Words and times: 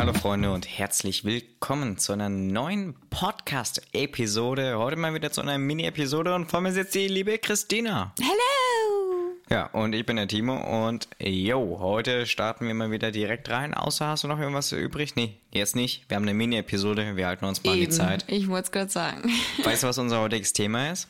Hallo 0.00 0.14
Freunde 0.14 0.50
und 0.50 0.66
herzlich 0.66 1.26
willkommen 1.26 1.98
zu 1.98 2.14
einer 2.14 2.30
neuen 2.30 2.94
Podcast-Episode. 3.10 4.78
Heute 4.78 4.96
mal 4.96 5.12
wieder 5.12 5.30
zu 5.30 5.42
einer 5.42 5.58
Mini-Episode 5.58 6.34
und 6.34 6.50
vor 6.50 6.62
mir 6.62 6.72
sitzt 6.72 6.94
die 6.94 7.06
liebe 7.06 7.36
Christina. 7.36 8.14
Hello! 8.18 9.34
Ja, 9.50 9.66
und 9.66 9.92
ich 9.92 10.06
bin 10.06 10.16
der 10.16 10.26
Timo 10.26 10.86
und 10.86 11.06
yo, 11.18 11.80
heute 11.80 12.24
starten 12.24 12.66
wir 12.66 12.72
mal 12.72 12.90
wieder 12.90 13.10
direkt 13.10 13.50
rein. 13.50 13.74
Außer 13.74 14.06
hast 14.06 14.24
du 14.24 14.28
noch 14.28 14.38
irgendwas 14.40 14.72
übrig? 14.72 15.16
Nee, 15.16 15.36
jetzt 15.52 15.76
nicht. 15.76 16.08
Wir 16.08 16.16
haben 16.16 16.22
eine 16.22 16.32
Mini-Episode, 16.32 17.16
wir 17.16 17.26
halten 17.26 17.44
uns 17.44 17.62
mal 17.62 17.72
an 17.72 17.80
die 17.80 17.90
Zeit. 17.90 18.24
Ich 18.26 18.48
wollte 18.48 18.64
es 18.64 18.72
gerade 18.72 18.90
sagen. 18.90 19.30
Weißt 19.64 19.82
du, 19.82 19.88
was 19.88 19.98
unser 19.98 20.22
heutiges 20.22 20.54
Thema 20.54 20.92
ist? 20.92 21.08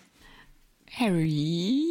Harry? 0.99 1.85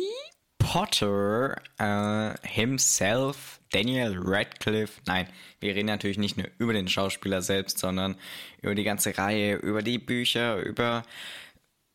Potter 0.58 1.62
äh, 1.78 2.36
himself, 2.46 3.59
Daniel 3.72 4.18
Radcliffe. 4.20 5.02
Nein, 5.06 5.28
wir 5.60 5.76
reden 5.76 5.88
natürlich 5.88 6.18
nicht 6.18 6.38
nur 6.38 6.48
über 6.58 6.74
den 6.74 6.88
Schauspieler 6.88 7.42
selbst, 7.42 7.78
sondern 7.78 8.16
über 8.62 8.76
die 8.76 8.84
ganze 8.84 9.18
Reihe, 9.18 9.56
über 9.58 9.82
die 9.82 10.00
Bücher, 10.00 10.58
über. 10.62 11.04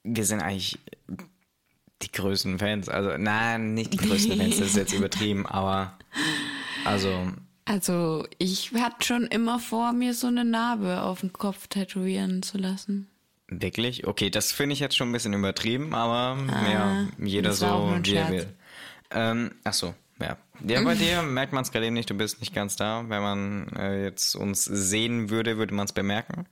Wir 0.04 0.24
sind 0.24 0.40
eigentlich 0.40 0.78
die 2.02 2.12
größten 2.12 2.58
Fans. 2.58 2.88
Also, 2.88 3.16
nein, 3.16 3.74
nicht 3.74 3.92
die 3.92 3.98
größten 3.98 4.36
Fans, 4.36 4.58
das 4.58 4.68
ist 4.68 4.76
jetzt 4.76 4.92
übertrieben, 4.96 5.46
aber. 5.46 5.98
Also. 6.84 7.32
Also, 7.66 8.26
ich 8.38 8.72
hatte 8.74 9.06
schon 9.06 9.26
immer 9.26 9.58
vor, 9.58 9.92
mir 9.94 10.12
so 10.12 10.26
eine 10.26 10.44
Narbe 10.44 11.00
auf 11.00 11.20
den 11.20 11.32
Kopf 11.32 11.66
tätowieren 11.68 12.42
zu 12.42 12.58
lassen. 12.58 13.08
Wirklich? 13.48 14.06
Okay, 14.06 14.30
das 14.30 14.52
finde 14.52 14.74
ich 14.74 14.80
jetzt 14.80 14.96
schon 14.96 15.08
ein 15.08 15.12
bisschen 15.12 15.32
übertrieben, 15.32 15.94
aber 15.94 16.38
ja, 16.70 17.06
jeder 17.18 17.50
Ah, 17.52 17.60
war 17.60 17.74
auch 17.74 17.96
so, 17.96 18.04
wie 18.04 18.14
er 18.14 18.30
will. 18.30 18.46
Ähm, 19.10 19.52
ach 19.64 19.72
so, 19.72 19.94
ja. 20.20 20.36
Ja, 20.66 20.80
bei 20.82 20.94
dir 20.94 21.22
merkt 21.22 21.52
man 21.52 21.62
es 21.62 21.72
gerade 21.72 21.86
eben 21.86 21.94
nicht, 21.94 22.08
du 22.08 22.14
bist 22.14 22.40
nicht 22.40 22.54
ganz 22.54 22.76
da. 22.76 23.04
Wenn 23.08 23.22
man 23.22 23.68
äh, 23.76 24.04
jetzt 24.04 24.34
uns 24.36 24.64
sehen 24.64 25.28
würde, 25.30 25.56
würde 25.58 25.74
man 25.74 25.86
es 25.86 25.92
bemerken. 25.92 26.46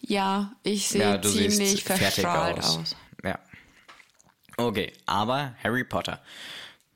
Ja, 0.00 0.52
ich 0.62 0.88
sehe 0.88 1.02
ja, 1.02 1.22
ziemlich 1.22 1.84
verstrahlt 1.84 2.58
aus. 2.58 2.78
aus. 2.78 2.96
Ja. 3.22 3.38
Okay, 4.56 4.92
aber 5.04 5.54
Harry 5.62 5.84
Potter. 5.84 6.20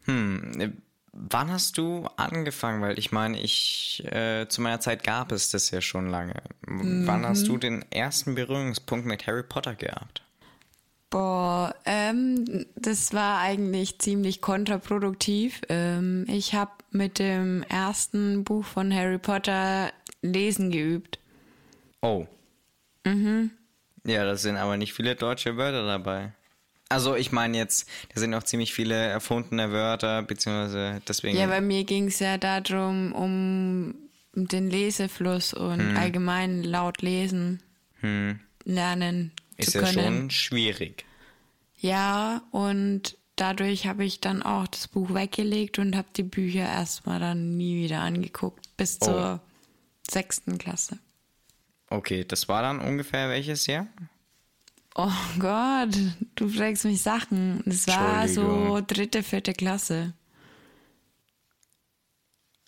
Hm, 0.07 0.61
äh, 0.61 0.71
wann 1.13 1.51
hast 1.53 1.77
du 1.77 2.09
angefangen? 2.17 2.81
Weil 2.81 2.99
ich 2.99 3.13
meine, 3.13 3.39
ich 3.39 4.03
äh, 4.11 4.47
zu 4.49 4.63
meiner 4.63 4.81
Zeit 4.81 5.05
gab 5.05 5.31
es 5.33 5.51
das 5.51 5.71
ja 5.71 5.81
schon 5.83 6.09
lange. 6.09 6.43
Wann 6.67 7.27
hast 7.27 7.43
Mhm. 7.43 7.47
du 7.47 7.57
den 7.59 7.93
ersten 7.93 8.35
Berührungspunkt 8.35 9.05
mit 9.07 9.27
Harry 9.27 9.43
Potter 9.43 9.75
gehabt? 9.75 10.23
Boah, 11.11 11.75
ähm, 11.87 12.67
das 12.77 13.13
war 13.13 13.41
eigentlich 13.41 13.99
ziemlich 13.99 14.41
kontraproduktiv. 14.41 15.61
Ähm, 15.69 16.25
ich 16.29 16.55
habe 16.55 16.71
mit 16.93 17.19
dem 17.19 17.65
ersten 17.65 18.45
Buch 18.45 18.65
von 18.65 18.95
Harry 18.95 19.19
Potter 19.19 19.93
lesen 20.23 20.71
geübt. 20.71 21.19
Oh. 22.01 22.27
Mhm. 23.05 23.51
Ja, 24.07 24.25
das 24.25 24.43
sind 24.43 24.57
aber 24.57 24.77
nicht 24.77 24.95
viele 24.95 25.17
deutsche 25.17 25.57
Wörter 25.57 25.85
dabei. 25.85 26.33
Also 26.89 27.15
ich 27.17 27.33
meine 27.33 27.57
jetzt, 27.59 27.89
da 28.15 28.21
sind 28.21 28.33
auch 28.35 28.43
ziemlich 28.43 28.73
viele 28.73 28.95
erfundene 28.95 29.71
Wörter, 29.73 30.23
beziehungsweise 30.23 31.03
deswegen. 31.07 31.37
Ja, 31.37 31.47
bei 31.47 31.61
mir 31.61 31.85
ging 31.85 32.07
es 32.09 32.19
ja 32.21 32.39
darum, 32.39 33.13
um 33.13 33.95
den 34.35 34.71
Lesefluss 34.71 35.55
und 35.55 35.81
Hm. 35.81 35.97
allgemein 35.97 36.63
laut 36.63 37.03
lesen 37.03 37.63
lernen 38.65 39.33
ist 39.69 39.75
ja 39.75 39.87
schon 39.87 40.31
schwierig. 40.31 41.05
Ja, 41.79 42.43
und 42.51 43.17
dadurch 43.37 43.87
habe 43.87 44.05
ich 44.05 44.21
dann 44.21 44.43
auch 44.43 44.67
das 44.67 44.89
Buch 44.89 45.15
weggelegt 45.15 45.79
und 45.79 45.97
habe 45.97 46.09
die 46.17 46.23
Bücher 46.23 46.63
erstmal 46.65 47.19
dann 47.21 47.57
nie 47.57 47.83
wieder 47.85 48.01
angeguckt, 48.01 48.77
bis 48.77 48.99
Oh. 49.01 49.05
zur 49.07 49.41
sechsten 50.09 50.59
Klasse. 50.59 50.99
Okay, 51.89 52.25
das 52.25 52.49
war 52.49 52.63
dann 52.63 52.81
ungefähr 52.81 53.29
welches 53.29 53.67
Jahr? 53.67 53.87
Oh 54.95 55.11
Gott, 55.39 55.97
du 56.35 56.49
fragst 56.49 56.85
mich 56.85 57.01
Sachen. 57.01 57.63
Das 57.65 57.87
war 57.87 58.29
so 58.29 58.81
dritte, 58.87 59.23
vierte 59.23 59.55
Klasse. 59.55 60.13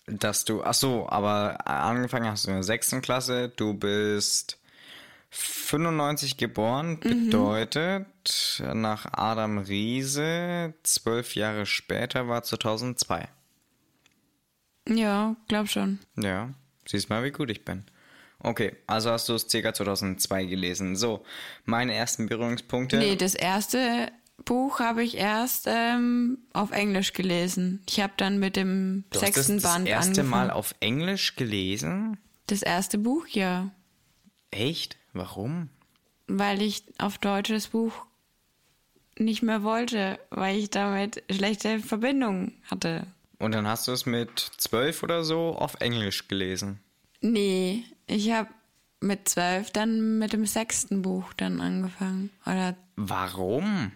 Dass 0.05 0.43
du, 0.43 0.63
ach 0.63 0.73
so, 0.73 1.07
aber 1.07 1.65
angefangen 1.67 2.27
hast 2.29 2.45
du 2.45 2.49
in 2.49 2.55
der 2.55 2.63
sechsten 2.63 3.01
Klasse, 3.01 3.49
du 3.49 3.73
bist 3.73 4.57
95 5.35 6.37
geboren, 6.37 6.99
Mhm. 7.03 7.25
bedeutet 7.29 8.61
nach 8.73 9.07
Adam 9.13 9.57
Riese, 9.57 10.75
zwölf 10.83 11.35
Jahre 11.35 11.65
später 11.65 12.27
war 12.27 12.43
2002. 12.43 13.27
Ja, 14.87 15.35
glaub 15.47 15.69
schon. 15.69 15.99
Ja, 16.17 16.49
siehst 16.85 17.09
mal, 17.09 17.23
wie 17.23 17.31
gut 17.31 17.49
ich 17.49 17.65
bin. 17.65 17.83
Okay, 18.39 18.75
also 18.87 19.09
hast 19.09 19.27
du 19.29 19.33
es 19.33 19.47
ca. 19.47 19.73
2002 19.73 20.45
gelesen. 20.45 20.95
So, 20.95 21.23
meine 21.65 21.93
ersten 21.93 22.27
Berührungspunkte. 22.27 22.97
Nee, 22.97 23.15
das 23.15 23.35
erste 23.35 24.11
Buch 24.43 24.79
habe 24.81 25.01
ich 25.03 25.15
erst 25.15 25.65
ähm, 25.67 26.39
auf 26.51 26.71
Englisch 26.71 27.13
gelesen. 27.13 27.81
Ich 27.89 28.01
habe 28.01 28.13
dann 28.17 28.39
mit 28.39 28.55
dem 28.57 29.05
du 29.11 29.21
hast 29.21 29.33
sechsten 29.33 29.55
das, 29.55 29.63
das 29.63 29.73
Band 29.73 29.87
erste 29.87 30.09
angefangen. 30.21 30.29
Mal 30.29 30.51
auf 30.51 30.75
Englisch 30.81 31.35
gelesen? 31.37 32.17
Das 32.47 32.61
erste 32.61 32.97
Buch, 32.97 33.25
ja. 33.27 33.71
Echt? 34.51 34.97
Warum? 35.13 35.69
Weil 36.27 36.61
ich 36.61 36.83
auf 36.97 37.17
Deutsch 37.17 37.49
das 37.49 37.67
Buch 37.67 37.93
nicht 39.17 39.43
mehr 39.43 39.63
wollte, 39.63 40.19
weil 40.29 40.57
ich 40.57 40.69
damit 40.69 41.23
schlechte 41.29 41.79
Verbindungen 41.79 42.53
hatte. 42.69 43.05
Und 43.39 43.53
dann 43.53 43.67
hast 43.67 43.87
du 43.87 43.91
es 43.91 44.05
mit 44.05 44.39
zwölf 44.57 45.03
oder 45.03 45.23
so 45.23 45.55
auf 45.55 45.75
Englisch 45.81 46.27
gelesen. 46.27 46.79
Nee, 47.21 47.83
ich 48.07 48.31
habe 48.31 48.49
mit 49.01 49.29
zwölf 49.29 49.69
dann 49.71 50.17
mit 50.17 50.33
dem 50.33 50.45
sechsten 50.45 51.01
Buch 51.01 51.33
dann 51.33 51.61
angefangen. 51.61 52.29
Oder, 52.45 52.75
Warum? 52.95 53.91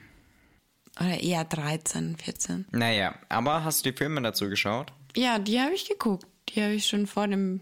oder 0.99 1.22
eher 1.22 1.44
13, 1.44 2.17
14. 2.17 2.66
Naja, 2.72 3.16
aber 3.29 3.63
hast 3.63 3.85
du 3.85 3.91
die 3.91 3.97
Filme 3.97 4.22
dazu 4.22 4.49
geschaut? 4.49 4.91
Ja, 5.16 5.39
die 5.39 5.59
habe 5.59 5.73
ich 5.73 5.88
geguckt. 5.88 6.25
Die 6.49 6.61
habe 6.61 6.73
ich 6.73 6.88
schon 6.88 7.07
vor 7.07 7.28
den 7.28 7.61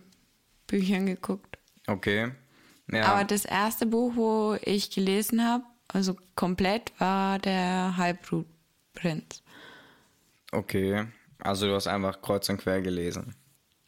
Büchern 0.68 1.06
geguckt. 1.06 1.58
Okay. 1.88 2.32
Ja. 2.92 3.06
Aber 3.06 3.24
das 3.24 3.46
erste 3.46 3.86
Buch, 3.86 4.14
wo 4.16 4.58
ich 4.64 4.92
gelesen 4.92 5.44
habe, 5.44 5.64
also 5.88 6.16
komplett, 6.36 6.92
war 7.00 7.40
der 7.40 7.98
Halbblutprinz. 7.98 9.42
okay. 10.52 11.06
Also 11.40 11.68
du 11.68 11.76
hast 11.76 11.86
einfach 11.88 12.22
kreuz 12.22 12.50
und 12.50 12.58
quer 12.58 12.82
gelesen. 12.82 13.36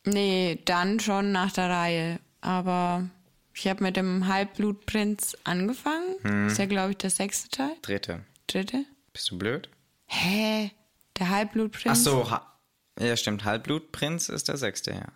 Nee, 0.06 0.60
dann 0.66 1.00
schon 1.00 1.32
nach 1.32 1.52
der 1.54 1.70
Reihe. 1.70 2.20
Aber 2.42 3.10
ich 3.54 3.68
habe 3.68 3.84
mit 3.84 3.96
dem 3.98 4.28
Halbblutprinz 4.28 5.36
angefangen. 5.44 6.16
Hm. 6.22 6.48
Ist 6.48 6.60
ja, 6.60 6.66
glaube 6.66 6.92
ich, 6.92 6.98
der 6.98 7.10
sechste 7.10 7.50
Teil. 7.50 7.72
Dritte. 7.82 8.24
Dritte. 8.48 8.86
Bist 9.12 9.32
du 9.32 9.38
blöd? 9.40 9.70
Hä? 10.06 10.72
Der 11.18 11.26
Ach 11.28 11.32
Halbblutprinz? 11.32 12.04
so, 12.04 12.30
ha 12.30 12.54
ja 13.00 13.16
stimmt. 13.18 13.44
Halbblutprinz 13.44 14.30
ist 14.30 14.50
der 14.50 14.58
sechste, 14.58 14.92
ja. 14.92 15.08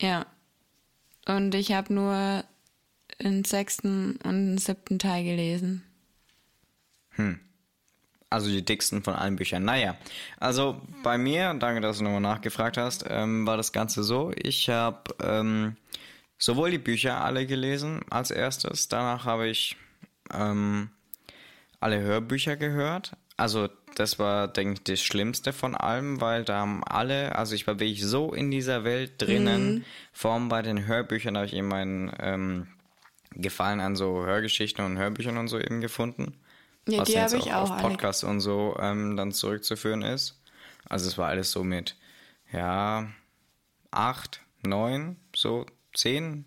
Ja. 0.00 0.26
Und 1.26 1.54
ich 1.54 1.72
habe 1.72 1.94
nur 1.94 2.44
den 3.22 3.44
sechsten 3.44 4.16
und 4.24 4.46
den 4.46 4.58
siebten 4.58 4.98
Teil 4.98 5.24
gelesen. 5.24 5.82
Also 8.30 8.48
die 8.48 8.64
dicksten 8.64 9.02
von 9.02 9.14
allen 9.14 9.36
Büchern. 9.36 9.64
Naja, 9.64 9.96
also 10.40 10.80
bei 11.02 11.18
mir, 11.18 11.52
danke, 11.54 11.82
dass 11.82 11.98
du 11.98 12.04
nochmal 12.04 12.20
nachgefragt 12.20 12.78
hast, 12.78 13.04
ähm, 13.08 13.46
war 13.46 13.58
das 13.58 13.72
Ganze 13.72 14.02
so. 14.02 14.32
Ich 14.36 14.70
habe 14.70 15.14
ähm, 15.22 15.76
sowohl 16.38 16.70
die 16.70 16.78
Bücher 16.78 17.22
alle 17.22 17.46
gelesen 17.46 18.00
als 18.08 18.30
erstes, 18.30 18.88
danach 18.88 19.26
habe 19.26 19.48
ich 19.48 19.76
ähm, 20.32 20.88
alle 21.78 22.00
Hörbücher 22.00 22.56
gehört. 22.56 23.12
Also 23.36 23.68
das 23.96 24.18
war, 24.18 24.48
denke 24.48 24.74
ich, 24.74 24.82
das 24.84 25.02
Schlimmste 25.02 25.52
von 25.52 25.74
allem, 25.74 26.20
weil 26.22 26.44
da 26.44 26.60
haben 26.60 26.82
alle, 26.84 27.36
also 27.36 27.54
ich 27.54 27.66
war 27.66 27.78
wirklich 27.78 28.02
so 28.02 28.32
in 28.32 28.50
dieser 28.50 28.84
Welt 28.84 29.12
drinnen, 29.18 29.84
vor 30.12 30.32
allem 30.32 30.48
bei 30.48 30.62
den 30.62 30.86
Hörbüchern 30.86 31.36
habe 31.36 31.46
ich 31.46 31.52
eben 31.52 31.68
meinen 31.68 32.10
ähm, 32.18 32.66
Gefallen 33.36 33.80
an 33.80 33.96
so 33.96 34.24
Hörgeschichten 34.24 34.84
und 34.84 34.98
Hörbüchern 34.98 35.38
und 35.38 35.48
so 35.48 35.58
eben 35.58 35.80
gefunden. 35.80 36.34
Ja, 36.88 37.00
was 37.00 37.08
die 37.08 37.14
jetzt 37.14 37.32
habe 37.32 37.42
ich 37.42 37.52
auch 37.52 37.70
auch 37.70 37.76
auf. 37.76 37.82
Podcasts 37.82 38.24
und 38.24 38.40
so 38.40 38.76
ähm, 38.80 39.16
dann 39.16 39.32
zurückzuführen 39.32 40.02
ist. 40.02 40.40
Also 40.88 41.08
es 41.08 41.16
war 41.16 41.28
alles 41.28 41.52
so 41.52 41.62
mit, 41.62 41.96
ja, 42.52 43.08
acht, 43.90 44.40
neun, 44.66 45.16
so 45.34 45.66
zehn, 45.94 46.44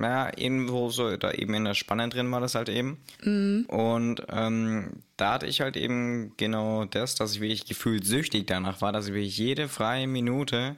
ja, 0.00 0.30
irgendwo 0.36 0.88
so, 0.88 1.16
da 1.16 1.32
eben 1.32 1.54
in 1.54 1.64
der 1.64 1.74
Spanne 1.74 2.08
drin 2.08 2.30
war 2.32 2.40
das 2.40 2.54
halt 2.54 2.68
eben. 2.68 2.98
Mhm. 3.22 3.66
Und 3.68 4.22
ähm, 4.30 5.02
da 5.16 5.34
hatte 5.34 5.46
ich 5.46 5.60
halt 5.60 5.76
eben 5.76 6.32
genau 6.36 6.86
das, 6.86 7.14
dass 7.14 7.34
ich 7.34 7.40
wirklich 7.40 7.66
gefühlt 7.66 8.06
süchtig 8.06 8.46
danach 8.46 8.80
war, 8.80 8.92
dass 8.92 9.08
ich 9.08 9.14
wirklich 9.14 9.36
jede 9.36 9.68
freie 9.68 10.06
Minute 10.06 10.76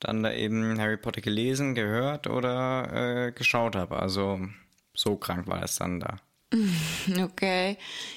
dann 0.00 0.22
da 0.22 0.32
eben 0.32 0.78
Harry 0.80 0.96
Potter 0.96 1.20
gelesen, 1.20 1.74
gehört 1.74 2.28
oder 2.28 3.26
äh, 3.26 3.32
geschaut 3.32 3.74
habe. 3.74 3.98
Also 3.98 4.40
so 4.98 5.16
krank 5.16 5.46
war 5.46 5.62
es 5.62 5.76
dann 5.76 6.00
da. 6.00 6.16
Okay. 7.22 7.76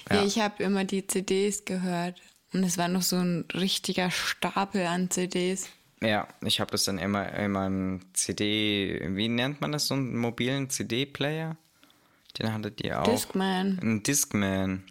Ja, 0.09 0.15
Ja. 0.17 0.25
ich 0.25 0.39
habe 0.39 0.63
immer 0.63 0.83
die 0.85 1.05
CDs 1.05 1.65
gehört. 1.65 2.19
Und 2.53 2.63
es 2.63 2.77
war 2.77 2.87
noch 2.87 3.01
so 3.03 3.17
ein 3.17 3.45
richtiger 3.53 4.09
Stapel 4.11 4.85
an 4.85 5.09
CDs. 5.09 5.69
Ja, 6.01 6.27
ich 6.43 6.59
habe 6.59 6.71
das 6.71 6.83
dann 6.85 6.97
immer 6.97 7.31
in 7.33 7.51
meinem 7.51 8.01
CD, 8.13 8.99
wie 9.15 9.27
nennt 9.29 9.61
man 9.61 9.71
das, 9.71 9.87
so 9.87 9.93
einen 9.93 10.17
mobilen 10.17 10.69
CD-Player? 10.69 11.55
Den 12.39 12.53
hattet 12.53 12.81
ihr 12.83 12.99
auch. 13.01 13.05
Discman. 13.05 13.79
Ein 13.81 14.03
Discman. 14.03 14.83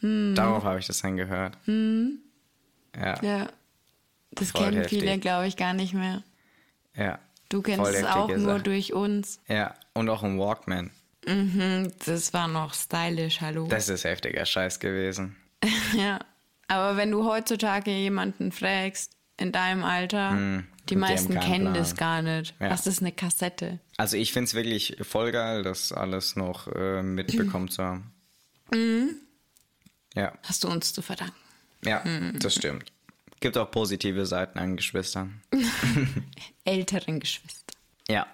Hm. 0.00 0.34
Darauf 0.36 0.64
habe 0.64 0.78
ich 0.80 0.86
das 0.86 1.00
dann 1.00 1.16
gehört. 1.16 1.56
Ja, 1.66 3.22
Ja. 3.22 3.48
Das 4.32 4.50
Voll 4.50 4.64
kennen 4.64 4.76
heftig. 4.78 5.00
viele, 5.00 5.18
glaube 5.18 5.46
ich, 5.46 5.56
gar 5.56 5.72
nicht 5.74 5.94
mehr. 5.94 6.22
ja. 6.94 7.18
Du 7.48 7.60
kennst 7.62 7.90
es 7.92 8.04
auch 8.04 8.34
nur 8.34 8.60
durch 8.60 8.92
uns. 8.94 9.38
Ja, 9.46 9.74
und 9.92 10.08
auch 10.08 10.22
ein 10.22 10.38
Walkman. 10.38 10.90
Mhm, 11.26 11.92
das 12.04 12.32
war 12.32 12.48
noch 12.48 12.74
stylisch, 12.74 13.40
hallo. 13.40 13.66
Das 13.68 13.88
ist 13.88 14.04
heftiger 14.04 14.44
Scheiß 14.46 14.80
gewesen. 14.80 15.36
Ja. 15.96 16.18
Aber 16.68 16.96
wenn 16.96 17.10
du 17.10 17.24
heutzutage 17.28 17.90
jemanden 17.90 18.50
fragst, 18.50 19.12
in 19.36 19.52
deinem 19.52 19.84
Alter, 19.84 20.30
die 20.30 20.36
Hm, 20.36 20.66
die 20.88 20.96
meisten 20.96 21.38
kennen 21.38 21.64
Plan. 21.66 21.74
das 21.74 21.96
gar 21.96 22.22
nicht. 22.22 22.54
Ja. 22.60 22.70
Was 22.70 22.86
ist 22.86 23.00
eine 23.00 23.12
Kassette? 23.12 23.78
Also 23.98 24.16
ich 24.16 24.32
finde 24.32 24.44
es 24.46 24.54
wirklich 24.54 24.96
voll 25.02 25.32
geil, 25.32 25.62
das 25.62 25.92
alles 25.92 26.34
noch 26.36 26.66
äh, 26.68 27.02
mitbekommen 27.02 27.68
zu 27.68 27.82
haben. 27.82 28.12
Mhm. 28.74 29.16
Ja, 30.14 30.32
Hast 30.44 30.64
du 30.64 30.68
uns 30.68 30.94
zu 30.94 31.02
verdanken. 31.02 31.34
ja, 31.84 32.02
das 32.38 32.54
stimmt. 32.54 32.90
Gibt 33.40 33.58
auch 33.58 33.70
positive 33.70 34.24
Seiten 34.24 34.58
an 34.58 34.76
Geschwistern. 34.76 35.42
Älteren 36.64 37.20
Geschwister. 37.20 37.74
Ja, 38.08 38.26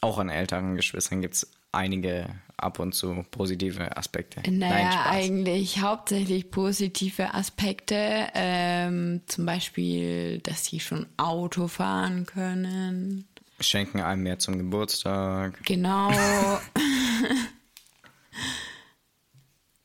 auch 0.00 0.18
an 0.18 0.28
älteren 0.28 0.76
Geschwistern 0.76 1.22
gibt 1.22 1.34
es 1.34 1.50
einige 1.72 2.26
ab 2.56 2.78
und 2.80 2.94
zu 2.94 3.24
positive 3.30 3.96
Aspekte. 3.96 4.42
Naja, 4.50 4.90
Nein, 4.90 4.98
eigentlich 5.06 5.80
hauptsächlich 5.80 6.50
positive 6.50 7.34
Aspekte. 7.34 8.28
Ähm, 8.34 9.22
zum 9.26 9.46
Beispiel, 9.46 10.40
dass 10.40 10.64
sie 10.66 10.80
schon 10.80 11.06
Auto 11.16 11.68
fahren 11.68 12.26
können. 12.26 13.26
Schenken 13.60 14.00
einem 14.00 14.22
mehr 14.22 14.38
zum 14.38 14.58
Geburtstag. 14.58 15.64
Genau. 15.64 16.10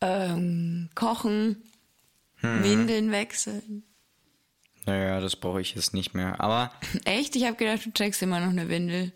ähm, 0.02 0.90
kochen. 0.96 1.64
Hm. 2.38 2.64
Windeln 2.64 3.12
wechseln. 3.12 3.84
Naja, 4.86 5.22
das 5.22 5.36
brauche 5.36 5.62
ich 5.62 5.76
jetzt 5.76 5.94
nicht 5.94 6.14
mehr. 6.14 6.42
Aber 6.42 6.72
Echt? 7.06 7.36
Ich 7.36 7.46
habe 7.46 7.56
gedacht, 7.56 7.86
du 7.86 7.92
trägst 7.92 8.22
immer 8.22 8.40
noch 8.40 8.50
eine 8.50 8.70
Windel. 8.70 9.14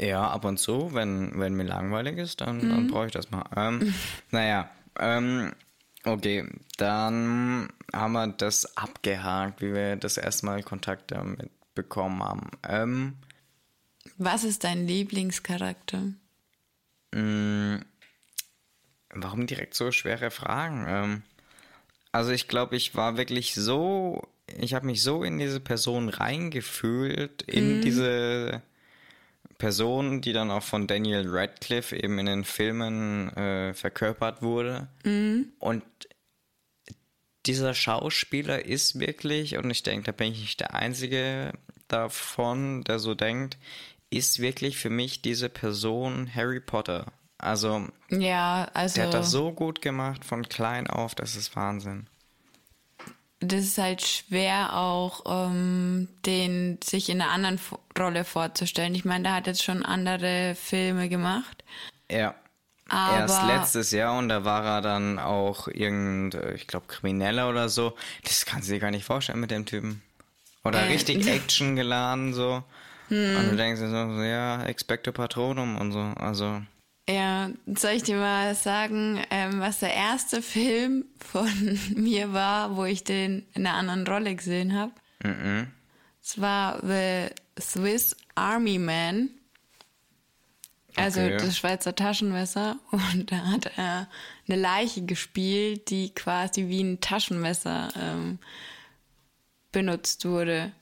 Ja, 0.00 0.28
ab 0.28 0.44
und 0.44 0.58
zu, 0.58 0.94
wenn, 0.94 1.38
wenn 1.38 1.54
mir 1.54 1.64
langweilig 1.64 2.18
ist, 2.18 2.40
dann, 2.40 2.60
dann 2.68 2.86
brauche 2.86 3.06
ich 3.06 3.12
das 3.12 3.30
mal. 3.30 3.44
Ähm, 3.56 3.94
naja, 4.30 4.70
ähm, 4.98 5.52
okay, 6.04 6.48
dann 6.76 7.68
haben 7.92 8.12
wir 8.12 8.28
das 8.28 8.76
abgehakt, 8.76 9.60
wie 9.60 9.72
wir 9.72 9.96
das 9.96 10.16
erste 10.16 10.46
Mal 10.46 10.62
Kontakt 10.62 11.10
damit 11.10 11.50
bekommen 11.74 12.22
haben. 12.22 12.50
Ähm, 12.66 13.16
Was 14.18 14.44
ist 14.44 14.64
dein 14.64 14.86
Lieblingscharakter? 14.86 16.12
Warum 19.10 19.46
direkt 19.46 19.74
so 19.74 19.90
schwere 19.90 20.30
Fragen? 20.30 20.84
Ähm, 20.88 21.22
also 22.12 22.30
ich 22.30 22.48
glaube, 22.48 22.76
ich 22.76 22.94
war 22.94 23.16
wirklich 23.16 23.54
so, 23.54 24.26
ich 24.58 24.74
habe 24.74 24.86
mich 24.86 25.02
so 25.02 25.22
in 25.24 25.38
diese 25.38 25.60
Person 25.60 26.08
reingefühlt, 26.08 27.42
in 27.42 27.80
diese 27.80 28.62
Person, 29.58 30.20
die 30.20 30.32
dann 30.32 30.50
auch 30.50 30.62
von 30.62 30.86
Daniel 30.86 31.24
Radcliffe 31.26 31.96
eben 31.96 32.18
in 32.18 32.26
den 32.26 32.44
Filmen 32.44 33.36
äh, 33.36 33.74
verkörpert 33.74 34.40
wurde. 34.40 34.88
Und 35.58 35.82
dieser 37.46 37.74
Schauspieler 37.74 38.64
ist 38.64 39.00
wirklich, 39.00 39.56
und 39.56 39.70
ich 39.70 39.82
denke, 39.82 40.04
da 40.06 40.12
bin 40.12 40.32
ich 40.32 40.40
nicht 40.40 40.60
der 40.60 40.74
Einzige 40.74 41.52
davon, 41.88 42.84
der 42.84 42.98
so 42.98 43.14
denkt, 43.14 43.58
ist 44.10 44.38
wirklich 44.38 44.78
für 44.78 44.90
mich 44.90 45.22
diese 45.22 45.48
Person 45.48 46.32
Harry 46.34 46.60
Potter. 46.60 47.06
Also 47.38 47.86
Ja, 48.10 48.68
also 48.74 48.96
der 48.96 49.06
hat 49.06 49.14
das 49.14 49.30
so 49.30 49.52
gut 49.52 49.80
gemacht 49.82 50.24
von 50.24 50.48
klein 50.48 50.88
auf, 50.88 51.14
das 51.14 51.36
ist 51.36 51.54
Wahnsinn. 51.56 52.06
Das 53.40 53.60
ist 53.64 53.78
halt 53.78 54.02
schwer 54.06 54.74
auch, 54.76 55.22
ähm, 55.48 56.08
den 56.26 56.78
sich 56.82 57.08
in 57.08 57.20
einer 57.20 57.30
anderen 57.30 57.60
Rolle 57.98 58.24
vorzustellen. 58.24 58.94
Ich 58.94 59.04
meine, 59.04 59.24
der 59.24 59.34
hat 59.34 59.46
jetzt 59.46 59.62
schon 59.62 59.84
andere 59.84 60.54
Filme 60.54 61.08
gemacht. 61.08 61.64
Ja. 62.10 62.34
Aber- 62.88 63.18
Erst 63.18 63.46
letztes 63.46 63.90
Jahr 63.90 64.16
und 64.18 64.28
da 64.30 64.44
war 64.44 64.64
er 64.64 64.80
dann 64.80 65.18
auch 65.18 65.68
irgend, 65.68 66.34
ich 66.54 66.66
glaube, 66.66 66.86
Krimineller 66.86 67.48
oder 67.50 67.68
so. 67.68 67.94
Das 68.24 68.46
kannst 68.46 68.68
du 68.68 68.72
dir 68.72 68.80
gar 68.80 68.90
nicht 68.90 69.04
vorstellen 69.04 69.40
mit 69.40 69.50
dem 69.50 69.66
Typen. 69.66 70.02
Oder 70.64 70.80
Äh. 70.80 70.92
richtig 70.92 71.26
Action 71.26 71.76
geladen 71.76 72.32
so. 72.32 72.62
Und 73.10 73.50
du 73.50 73.56
denkst 73.56 73.80
dir 73.80 73.88
so, 73.90 74.22
ja, 74.22 74.62
Expecto 74.64 75.12
Patronum 75.12 75.76
und 75.78 75.92
so. 75.92 76.00
Also, 76.18 76.60
Ja, 77.08 77.50
soll 77.66 77.92
ich 77.92 78.02
dir 78.02 78.16
mal 78.18 78.54
sagen, 78.54 79.24
ähm, 79.30 79.60
was 79.60 79.78
der 79.80 79.94
erste 79.94 80.42
Film 80.42 81.06
von 81.18 81.48
mir 81.96 82.32
war, 82.34 82.76
wo 82.76 82.84
ich 82.84 83.02
den 83.02 83.46
in 83.54 83.66
einer 83.66 83.76
anderen 83.76 84.06
Rolle 84.06 84.34
gesehen 84.34 84.74
habe? 84.74 84.92
Es 86.22 86.38
war 86.40 86.80
The 86.86 87.28
Swiss 87.58 88.14
Army 88.34 88.78
Man. 88.78 89.30
Also 90.96 91.20
Okay. 91.20 91.36
das 91.38 91.56
Schweizer 91.56 91.94
Taschenmesser. 91.94 92.78
Und 92.90 93.32
da 93.32 93.38
hat 93.46 93.70
er 93.78 94.08
eine 94.46 94.60
Leiche 94.60 95.02
gespielt, 95.06 95.88
die 95.90 96.12
quasi 96.14 96.68
wie 96.68 96.82
ein 96.82 97.00
Taschenmesser 97.00 97.88
ähm, 97.98 98.38
benutzt 99.72 100.24
wurde. 100.24 100.72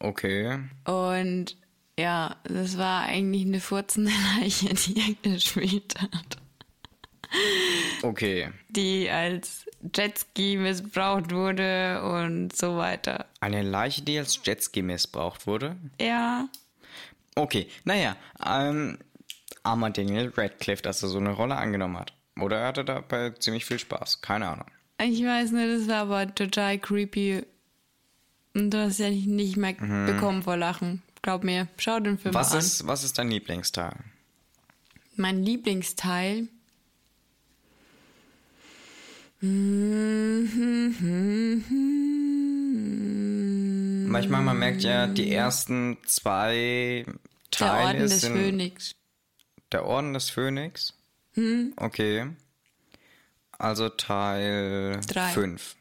okay. 0.00 0.58
Und 0.84 1.56
ja, 2.00 2.36
das 2.44 2.76
war 2.78 3.02
eigentlich 3.04 3.46
eine 3.46 3.60
furzende 3.60 4.10
Leiche, 4.40 4.74
die 4.74 5.16
er 5.22 5.32
gespielt 5.32 5.94
hat. 6.00 6.36
Okay. 8.02 8.50
Die 8.68 9.08
als 9.08 9.66
Jetski 9.94 10.56
missbraucht 10.56 11.32
wurde 11.32 12.02
und 12.02 12.56
so 12.56 12.76
weiter. 12.76 13.26
Eine 13.40 13.62
Leiche, 13.62 14.02
die 14.02 14.18
als 14.18 14.40
Jetski 14.44 14.82
missbraucht 14.82 15.46
wurde. 15.46 15.76
Ja, 16.00 16.48
Okay, 17.34 17.68
naja, 17.84 18.16
ähm, 18.44 18.98
armer 19.62 19.90
Daniel 19.90 20.32
Radcliffe, 20.36 20.82
dass 20.82 21.02
er 21.02 21.08
so 21.08 21.18
eine 21.18 21.30
Rolle 21.30 21.56
angenommen 21.56 21.98
hat. 21.98 22.12
Oder 22.38 22.58
er 22.58 22.68
hatte 22.68 22.84
dabei 22.84 23.30
ziemlich 23.30 23.64
viel 23.64 23.78
Spaß, 23.78 24.20
keine 24.20 24.48
Ahnung. 24.48 24.66
ich 25.00 25.24
weiß 25.24 25.52
nicht, 25.52 25.68
das 25.68 25.88
war 25.88 26.02
aber 26.02 26.34
total 26.34 26.78
creepy. 26.78 27.44
Und 28.54 28.70
du 28.70 28.78
hast 28.78 28.98
ja 28.98 29.10
nicht 29.10 29.56
mehr 29.56 29.74
bekommen 29.74 30.42
vor 30.42 30.56
Lachen. 30.56 31.02
Glaub 31.22 31.44
mir, 31.44 31.68
schau 31.78 32.00
den 32.00 32.18
Film 32.18 32.34
Was 32.34 32.52
an. 32.52 32.58
ist, 32.58 32.86
was 32.86 33.04
ist 33.04 33.18
dein 33.18 33.30
Lieblingsteil? 33.30 33.94
Mein 35.16 35.42
Lieblingsteil. 35.42 36.48
Manchmal, 44.06 44.42
man 44.42 44.58
merkt 44.58 44.82
ja, 44.82 45.06
die 45.06 45.32
ersten 45.32 45.98
zwei 46.06 47.04
Der 47.06 47.14
Teile 47.50 47.86
Orden 47.88 47.98
des 48.00 48.20
sind 48.20 48.32
Phönix. 48.36 48.94
der 49.72 49.84
Orden 49.86 50.14
des 50.14 50.30
Phönix. 50.30 50.94
Hm? 51.34 51.72
Okay. 51.76 52.30
Also 53.58 53.88
Teil 53.88 55.00
Drei. 55.08 55.28
5. 55.32 55.76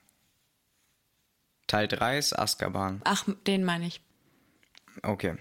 Teil 1.67 1.88
3 1.88 2.17
ist 2.17 2.38
Azkaban. 2.38 3.01
Ach, 3.05 3.25
den 3.48 3.63
meine 3.63 3.88
ich. 3.88 4.01
Okay. 5.03 5.36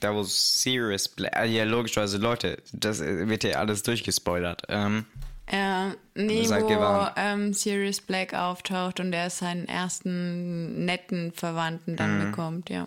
Da 0.00 0.14
wo 0.14 0.22
Sirius 0.24 1.08
Black. 1.08 1.36
Ah, 1.36 1.44
Ja, 1.44 1.64
logischerweise, 1.64 2.18
Leute, 2.18 2.62
das 2.72 3.00
äh, 3.00 3.28
wird 3.28 3.44
ja 3.44 3.58
alles 3.58 3.82
durchgespoilert. 3.82 4.62
Ähm, 4.68 5.06
Ja, 5.50 5.94
nee, 6.14 6.48
wo 6.48 7.08
ähm, 7.16 7.52
Sirius 7.52 8.00
Black 8.00 8.34
auftaucht 8.34 9.00
und 9.00 9.12
er 9.12 9.30
seinen 9.30 9.68
ersten 9.68 10.84
netten 10.84 11.32
Verwandten 11.32 11.96
dann 11.96 12.16
Mhm. 12.18 12.30
bekommt, 12.30 12.70
ja. 12.70 12.86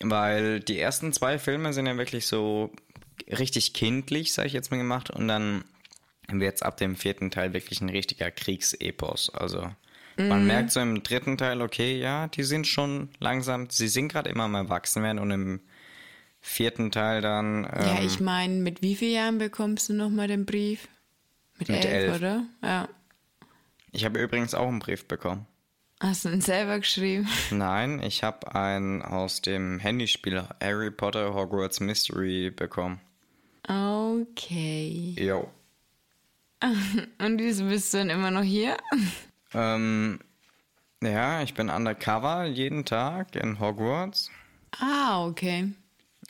Weil 0.00 0.60
die 0.60 0.78
ersten 0.78 1.12
zwei 1.12 1.38
Filme 1.38 1.72
sind 1.72 1.86
ja 1.86 1.96
wirklich 1.96 2.26
so 2.26 2.70
richtig 3.28 3.72
kindlich, 3.74 4.32
sag 4.32 4.46
ich 4.46 4.52
jetzt 4.52 4.70
mal 4.70 4.76
gemacht. 4.76 5.10
Und 5.10 5.26
dann 5.28 5.64
wird 6.30 6.56
es 6.56 6.62
ab 6.62 6.76
dem 6.76 6.94
vierten 6.94 7.30
Teil 7.30 7.52
wirklich 7.52 7.80
ein 7.80 7.88
richtiger 7.88 8.30
Kriegsepos. 8.30 9.30
Also 9.30 9.68
man 10.18 10.46
merkt 10.46 10.72
so 10.72 10.80
im 10.80 11.02
dritten 11.02 11.36
Teil, 11.38 11.62
okay, 11.62 11.98
ja, 11.98 12.28
die 12.28 12.42
sind 12.42 12.66
schon 12.66 13.08
langsam, 13.20 13.70
sie 13.70 13.88
sind 13.88 14.08
gerade 14.08 14.30
immer 14.30 14.44
am 14.44 14.54
Erwachsen 14.54 15.02
werden. 15.02 15.18
Und 15.18 15.30
im 15.30 15.60
vierten 16.40 16.90
Teil 16.90 17.20
dann. 17.20 17.64
Ähm, 17.64 17.86
ja, 17.86 18.02
ich 18.02 18.20
meine, 18.20 18.54
mit 18.54 18.82
wie 18.82 18.94
vielen 18.96 19.14
Jahren 19.14 19.38
bekommst 19.38 19.88
du 19.88 19.92
nochmal 19.94 20.28
den 20.28 20.46
Brief? 20.46 20.88
Mit, 21.58 21.68
Mit 21.68 21.84
elf, 21.84 21.94
elf. 21.94 22.16
oder? 22.16 22.44
Ja. 22.62 22.88
ich 23.92 24.04
habe 24.04 24.20
übrigens 24.20 24.54
auch 24.54 24.68
einen 24.68 24.78
Brief 24.78 25.06
bekommen. 25.06 25.46
Hast 26.00 26.24
du 26.24 26.28
ihn 26.28 26.40
selber 26.40 26.78
geschrieben? 26.78 27.26
Nein, 27.50 28.00
ich 28.02 28.22
habe 28.22 28.54
einen 28.54 29.02
aus 29.02 29.42
dem 29.42 29.80
Handyspiel 29.80 30.44
Harry 30.62 30.92
Potter 30.92 31.34
Hogwarts 31.34 31.80
Mystery 31.80 32.50
bekommen. 32.50 33.00
Okay. 33.66 35.16
Jo. 35.18 35.50
Und 37.18 37.38
wieso 37.40 37.64
bist 37.64 37.92
du 37.92 37.98
denn 37.98 38.10
immer 38.10 38.30
noch 38.30 38.42
hier? 38.42 38.76
Ähm, 39.54 40.20
Ja, 41.02 41.42
ich 41.42 41.54
bin 41.54 41.70
undercover 41.70 42.44
jeden 42.44 42.84
Tag 42.84 43.36
in 43.36 43.60
Hogwarts. 43.60 44.30
Ah, 44.80 45.24
okay. 45.26 45.72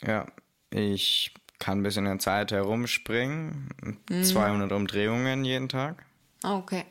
Ja, 0.05 0.27
ich 0.69 1.33
kann 1.57 1.83
bis 1.83 1.97
in 1.97 2.05
der 2.05 2.19
Zeit 2.19 2.51
herumspringen. 2.51 3.69
Mhm. 4.09 4.23
200 4.23 4.71
Umdrehungen 4.71 5.43
jeden 5.43 5.69
Tag. 5.69 6.05
Okay. 6.43 6.85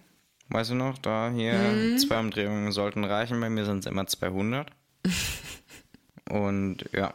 Weißt 0.49 0.71
du 0.71 0.75
noch, 0.75 0.99
da 0.99 1.31
hier 1.31 1.55
mhm. 1.55 1.99
zwei 1.99 2.19
Umdrehungen 2.19 2.73
sollten 2.73 3.05
reichen. 3.05 3.41
Bei 3.41 3.49
mir 3.49 3.65
sind 3.65 3.81
es 3.81 3.87
immer 3.87 4.07
200. 4.07 4.71
Und 6.31 6.85
ja. 6.93 7.15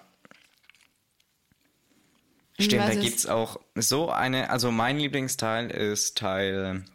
Stimmt, 2.59 2.87
da 2.87 2.95
gibt 2.95 3.17
es 3.17 3.25
auch 3.25 3.59
so 3.75 4.09
eine, 4.11 4.49
also 4.49 4.71
mein 4.71 4.97
Lieblingsteil 4.97 5.71
ist 5.71 6.17
Teil 6.17 6.85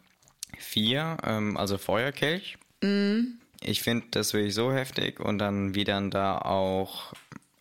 4, 0.59 1.17
ähm, 1.23 1.57
also 1.57 1.77
Feuerkelch. 1.77 2.57
Mhm. 2.81 3.39
Ich 3.61 3.81
finde 3.81 4.07
das 4.11 4.33
wirklich 4.33 4.53
so 4.53 4.71
heftig 4.71 5.19
und 5.19 5.37
dann 5.37 5.75
wie 5.75 5.83
dann 5.83 6.11
da 6.11 6.37
auch, 6.37 7.13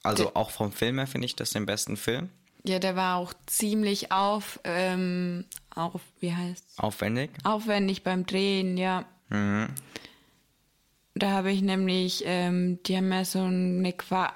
also 0.02 0.24
der, 0.24 0.36
auch 0.36 0.50
vom 0.50 0.72
Film 0.72 0.98
her 0.98 1.06
finde 1.06 1.26
ich 1.26 1.36
das 1.36 1.50
den 1.50 1.66
besten 1.66 1.96
Film. 1.96 2.28
Ja, 2.64 2.78
der 2.78 2.96
war 2.96 3.16
auch 3.16 3.32
ziemlich 3.46 4.12
auf, 4.12 4.60
ähm, 4.64 5.44
auf, 5.74 6.00
wie 6.20 6.34
heißt 6.34 6.64
Aufwendig? 6.76 7.30
Aufwendig 7.44 8.02
beim 8.02 8.26
Drehen, 8.26 8.76
ja. 8.76 9.04
Mhm. 9.28 9.68
Da 11.14 11.30
habe 11.30 11.50
ich 11.50 11.62
nämlich, 11.62 12.22
ähm, 12.26 12.78
die 12.84 12.96
haben 12.96 13.12
ja 13.12 13.24
so 13.24 13.40
eine 13.40 13.92
Qua 13.92 14.32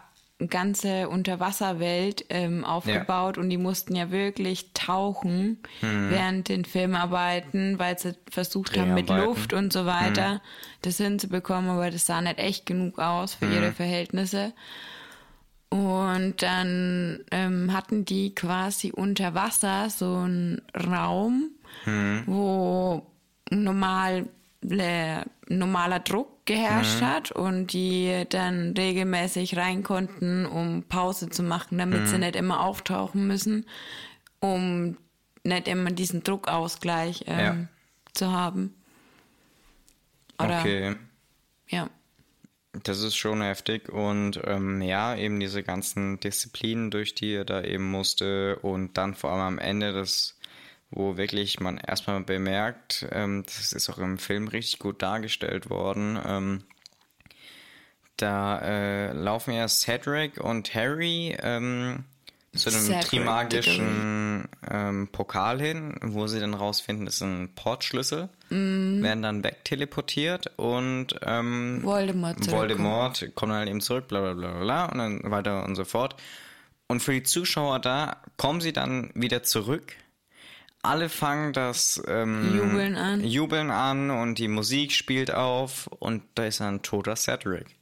ganze 0.49 1.09
Unterwasserwelt 1.09 2.25
ähm, 2.29 2.65
aufgebaut 2.65 3.37
ja. 3.37 3.43
und 3.43 3.51
die 3.51 3.59
mussten 3.59 3.95
ja 3.95 4.11
wirklich 4.11 4.73
tauchen 4.75 5.59
mhm. 5.81 6.11
während 6.11 6.49
den 6.49 6.65
Filmarbeiten, 6.65 7.79
weil 7.79 7.99
sie 7.99 8.15
versucht 8.31 8.79
haben 8.79 8.95
mit 8.95 9.09
Luft 9.09 9.53
und 9.53 9.73
so 9.73 9.87
weiter 9.87 10.35
mhm. 10.35 10.41
das 10.83 10.97
hinzubekommen, 10.97 11.71
aber 11.71 11.91
das 11.91 12.05
sah 12.05 12.21
nicht 12.21 12.39
echt 12.39 12.67
genug 12.67 12.99
aus 12.99 13.35
für 13.35 13.47
mhm. 13.47 13.55
ihre 13.55 13.73
Verhältnisse. 13.73 14.53
Und 15.71 16.43
dann 16.43 17.25
ähm, 17.31 17.73
hatten 17.73 18.05
die 18.05 18.35
quasi 18.35 18.93
unter 18.93 19.35
Wasser 19.35 19.89
so 19.89 20.17
einen 20.17 20.61
Raum, 20.77 21.51
mhm. 21.87 22.25
wo 22.27 23.07
normal 23.51 24.27
normaler 25.49 26.01
Druck 26.01 26.32
geherrscht 26.45 27.01
mhm. 27.01 27.07
hat 27.07 27.33
und 27.33 27.73
die 27.73 28.25
dann 28.29 28.75
regelmäßig 28.77 29.57
rein 29.57 29.83
konnten, 29.83 30.47
um 30.47 30.83
Pause 30.83 31.29
zu 31.29 31.43
machen, 31.43 31.79
damit 31.79 32.01
mhm. 32.01 32.07
sie 32.07 32.19
nicht 32.19 32.37
immer 32.37 32.61
auftauchen 32.61 33.27
müssen, 33.27 33.67
um 34.41 34.97
nicht 35.45 35.69
immer 35.69 35.91
diesen 35.91 36.23
Druckausgleich 36.23 37.25
ähm, 37.27 37.39
ja. 37.39 37.69
zu 38.13 38.33
haben. 38.33 38.75
Oder, 40.39 40.61
okay. 40.61 40.97
Ja. 41.69 41.89
Das 42.85 43.01
ist 43.03 43.17
schon 43.17 43.43
heftig 43.43 43.91
und 43.91 44.41
ähm, 44.45 44.81
ja, 44.81 45.15
eben 45.15 45.39
diese 45.39 45.63
ganzen 45.63 46.19
Disziplinen, 46.21 46.91
durch 46.91 47.15
die 47.15 47.35
er 47.35 47.45
da 47.45 47.63
eben 47.63 47.91
musste 47.91 48.59
und 48.61 48.97
dann 48.97 49.15
vor 49.15 49.31
allem 49.31 49.43
am 49.43 49.59
Ende 49.59 49.93
das 49.93 50.39
wo 50.93 51.17
wirklich 51.17 51.61
man 51.61 51.79
erstmal 51.79 52.21
bemerkt, 52.21 53.07
ähm, 53.11 53.43
das 53.47 53.73
ist 53.73 53.91
auch 53.91 53.99
im 53.99 54.19
Film 54.19 54.49
richtig 54.49 54.79
gut 54.79 55.03
dargestellt 55.03 55.71
worden. 55.71 56.19
Ähm, 56.25 56.65
da 58.17 58.59
äh, 58.61 59.13
laufen 59.13 59.53
ja 59.53 59.67
Cedric 59.69 60.39
und 60.39 60.75
Harry 60.75 61.37
ähm, 61.43 62.05
zu 62.55 62.69
einem 62.69 62.81
Cedric, 62.81 63.07
trimagischen 63.07 64.49
ähm, 64.71 65.09
Pokal 65.11 65.61
hin, 65.61 65.97
wo 66.03 66.27
sie 66.27 66.39
dann 66.39 66.55
rausfinden, 66.55 67.07
das 67.07 67.17
ist 67.17 67.23
ein 67.23 67.55
Portschlüssel, 67.55 68.29
mm. 68.51 69.03
werden 69.03 69.23
dann 69.23 69.43
wegteleportiert 69.43 70.53
und 70.59 71.19
ähm, 71.23 71.81
Voldemort, 71.83 72.51
Voldemort 72.51 73.35
kommt 73.35 73.53
dann 73.53 73.67
eben 73.67 73.81
zurück, 73.81 74.09
bla 74.09 74.21
bla 74.21 74.35
bla 74.35 74.61
bla 74.61 74.85
und 74.87 74.99
dann 74.99 75.31
weiter 75.31 75.65
und 75.65 75.75
so 75.75 75.85
fort. 75.85 76.17
Und 76.89 77.01
für 77.01 77.13
die 77.13 77.23
Zuschauer 77.23 77.79
da 77.79 78.19
kommen 78.37 78.61
sie 78.61 78.75
dann 78.75 79.11
wieder 79.15 79.43
zurück 79.43 79.97
alle 80.83 81.09
fangen 81.09 81.53
das 81.53 82.03
ähm, 82.07 82.57
Jubeln 82.57 82.97
an. 82.97 83.25
Jubeln 83.25 83.71
an 83.71 84.11
und 84.11 84.39
die 84.39 84.49
Musik 84.49 84.93
spielt 84.93 85.33
auf 85.33 85.87
und 85.87 86.23
da 86.35 86.47
ist 86.47 86.61
ein 86.61 86.83
toter 86.83 87.17
Cedric. 87.17 87.77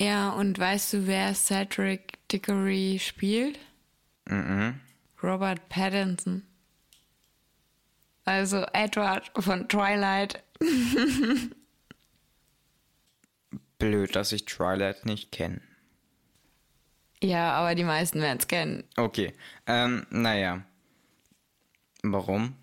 Ja, 0.00 0.30
und 0.30 0.58
weißt 0.58 0.94
du, 0.94 1.06
wer 1.06 1.34
Cedric 1.34 2.18
Dickory 2.28 2.98
spielt? 3.00 3.58
Mhm. 4.26 4.80
Robert 5.22 5.68
Pattinson. 5.68 6.42
Also 8.24 8.64
Edward 8.72 9.30
von 9.38 9.68
Twilight. 9.68 10.42
Blöd, 13.78 14.16
dass 14.16 14.32
ich 14.32 14.46
Twilight 14.46 15.04
nicht 15.04 15.30
kenne. 15.30 15.60
Ja, 17.22 17.52
aber 17.52 17.74
die 17.74 17.84
meisten 17.84 18.20
werden 18.20 18.38
es 18.38 18.48
kennen. 18.48 18.84
Okay. 18.96 19.34
Ähm, 19.66 20.06
naja. 20.10 20.62
Warum? 22.12 22.54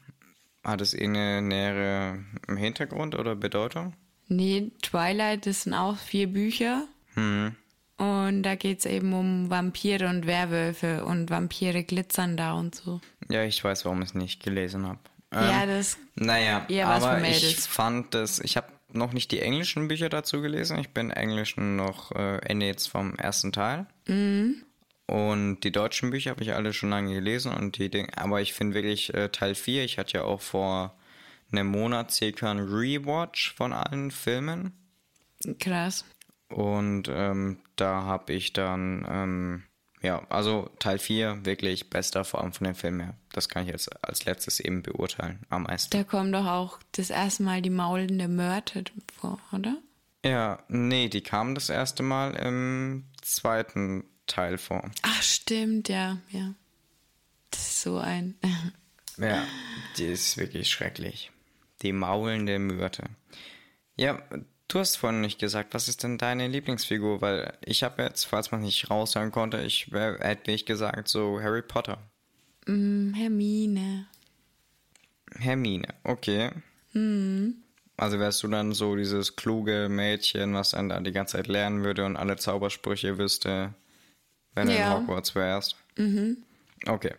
Hat 0.64 0.82
es 0.82 0.94
irgendeine 0.94 1.42
nähere 1.42 2.26
Hintergrund 2.56 3.16
oder 3.16 3.36
Bedeutung? 3.36 3.94
Nee, 4.28 4.72
Twilight, 4.82 5.46
das 5.46 5.64
sind 5.64 5.74
auch 5.74 5.98
vier 5.98 6.28
Bücher. 6.28 6.88
Hm. 7.16 7.56
Und 7.98 8.44
da 8.44 8.56
geht 8.56 8.80
es 8.80 8.86
eben 8.86 9.14
um 9.14 9.50
Vampire 9.50 10.08
und 10.08 10.26
Werwölfe 10.26 11.06
und 11.06 11.30
Vampire 11.30 11.84
glitzern 11.84 12.38
da 12.38 12.54
und 12.54 12.74
so. 12.74 13.02
Ja, 13.30 13.44
ich 13.44 13.64
weiß, 13.64 13.86
warum 13.86 14.02
ich 14.02 14.10
es 14.10 14.14
nicht 14.16 14.44
gelesen 14.44 14.88
habe. 14.88 15.00
Ähm, 15.32 15.44
ja, 15.44 15.66
das. 15.66 15.98
Naja, 16.16 16.66
aber 16.86 17.22
ich 17.28 17.58
fand 17.58 18.14
das. 18.14 18.40
Ich 18.40 18.58
habe 18.58 18.68
noch 18.92 19.14
nicht 19.14 19.32
die 19.32 19.40
englischen 19.40 19.88
Bücher 19.88 20.10
dazu 20.10 20.42
gelesen. 20.42 20.80
Ich 20.80 20.90
bin 20.90 21.12
englischen 21.12 21.76
noch 21.76 22.12
äh, 22.14 22.38
Ende 22.40 22.66
jetzt 22.66 22.88
vom 22.88 23.16
ersten 23.16 23.52
Teil. 23.52 23.86
Mhm. 24.08 24.64
Und 25.12 25.60
die 25.66 25.74
deutschen 25.74 26.10
Bücher 26.10 26.32
habe 26.32 26.42
ich 26.42 26.54
alle 26.54 26.72
schon 26.72 26.90
lange 26.90 27.14
gelesen 27.14 27.52
und 27.52 27.78
die 27.78 27.90
Dinge, 27.90 28.08
aber 28.16 28.40
ich 28.40 28.54
finde 28.54 28.76
wirklich 28.76 29.14
äh, 29.14 29.28
Teil 29.28 29.56
4, 29.56 29.84
ich 29.84 29.98
hatte 29.98 30.20
ja 30.20 30.24
auch 30.24 30.40
vor 30.40 30.96
einem 31.52 31.68
Monat 31.68 32.12
circa 32.12 32.50
ein 32.50 32.60
Rewatch 32.60 33.54
von 33.54 33.74
allen 33.74 34.12
Filmen. 34.12 34.72
Krass. 35.60 36.06
Und 36.48 37.10
ähm, 37.10 37.60
da 37.76 38.04
habe 38.04 38.32
ich 38.32 38.54
dann, 38.54 39.06
ähm, 39.10 39.64
ja, 40.02 40.26
also 40.30 40.70
Teil 40.80 40.98
4 40.98 41.44
wirklich 41.44 41.90
bester, 41.90 42.24
vor 42.24 42.42
allem 42.42 42.54
von 42.54 42.64
den 42.64 42.76
Filmen 42.76 43.02
her. 43.02 43.18
Das 43.34 43.50
kann 43.50 43.64
ich 43.64 43.70
jetzt 43.70 43.90
als 44.06 44.24
letztes 44.24 44.62
eben 44.62 44.82
beurteilen, 44.82 45.46
am 45.50 45.64
meisten. 45.64 45.92
Da 45.92 46.06
kommen 46.06 46.32
doch 46.32 46.46
auch 46.46 46.80
das 46.94 47.10
erste 47.10 47.44
Mal 47.44 47.62
die 47.62 47.70
maulende 47.70 48.30
Mörte 48.30 48.86
vor, 49.20 49.40
oder? 49.52 49.76
Ja, 50.24 50.64
nee, 50.70 51.10
die 51.10 51.22
kamen 51.22 51.54
das 51.54 51.68
erste 51.68 52.02
Mal 52.02 52.34
im 52.36 53.08
zweiten 53.22 54.06
Teil 54.28 54.58
vor. 54.58 54.90
Ach, 55.02 55.22
stimmt, 55.22 55.90
ja, 55.90 56.18
ja. 56.30 56.54
Das 57.50 57.62
ist 57.62 57.82
so 57.82 57.98
ein. 57.98 58.36
ja, 59.18 59.46
die 59.98 60.06
ist 60.06 60.38
wirklich 60.38 60.70
schrecklich. 60.70 61.32
Die 61.82 61.94
maulende 61.94 62.60
Myrte. 62.60 63.10
Ja, 63.96 64.22
du 64.68 64.80
hast 64.80 64.96
vorhin 64.96 65.22
nicht 65.22 65.40
gesagt, 65.40 65.74
was 65.74 65.88
ist 65.88 66.04
denn 66.04 66.18
deine 66.18 66.48
Lieblingsfigur? 66.48 67.22
Weil 67.22 67.58
ich 67.66 67.84
habe 67.84 68.04
jetzt, 68.04 68.26
falls 68.26 68.52
man 68.52 68.62
nicht 68.62 68.90
raushören 68.90 69.32
konnte, 69.32 69.62
ich 69.62 69.88
hätte 69.92 70.52
ich 70.52 70.66
gesagt, 70.66 71.08
so 71.08 71.42
Harry 71.42 71.62
Potter. 71.62 71.98
Mm, 72.68 73.14
Hermine. 73.14 74.08
Hermine, 75.38 75.88
okay. 76.04 76.52
Mhm. 76.94 77.56
Also 77.98 78.20
wärst 78.20 78.42
du 78.44 78.48
dann 78.48 78.74
so 78.74 78.96
dieses 78.96 79.36
kluge 79.36 79.88
Mädchen, 79.90 80.54
was 80.54 80.72
dann 80.72 80.90
da 80.90 81.00
die 81.00 81.12
ganze 81.12 81.38
Zeit 81.38 81.48
lernen 81.48 81.84
würde 81.84 82.06
und 82.06 82.18
alle 82.18 82.38
Zaubersprüche 82.38 83.18
wüsste 83.18 83.76
wenn 84.56 84.68
du 84.68 84.78
ja. 84.78 84.98
in 84.98 85.02
Hogwarts 85.02 85.36
wärst. 85.36 85.76
Mhm. 85.98 86.38
Okay. 86.88 87.14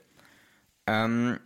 Ähm, 0.87 1.39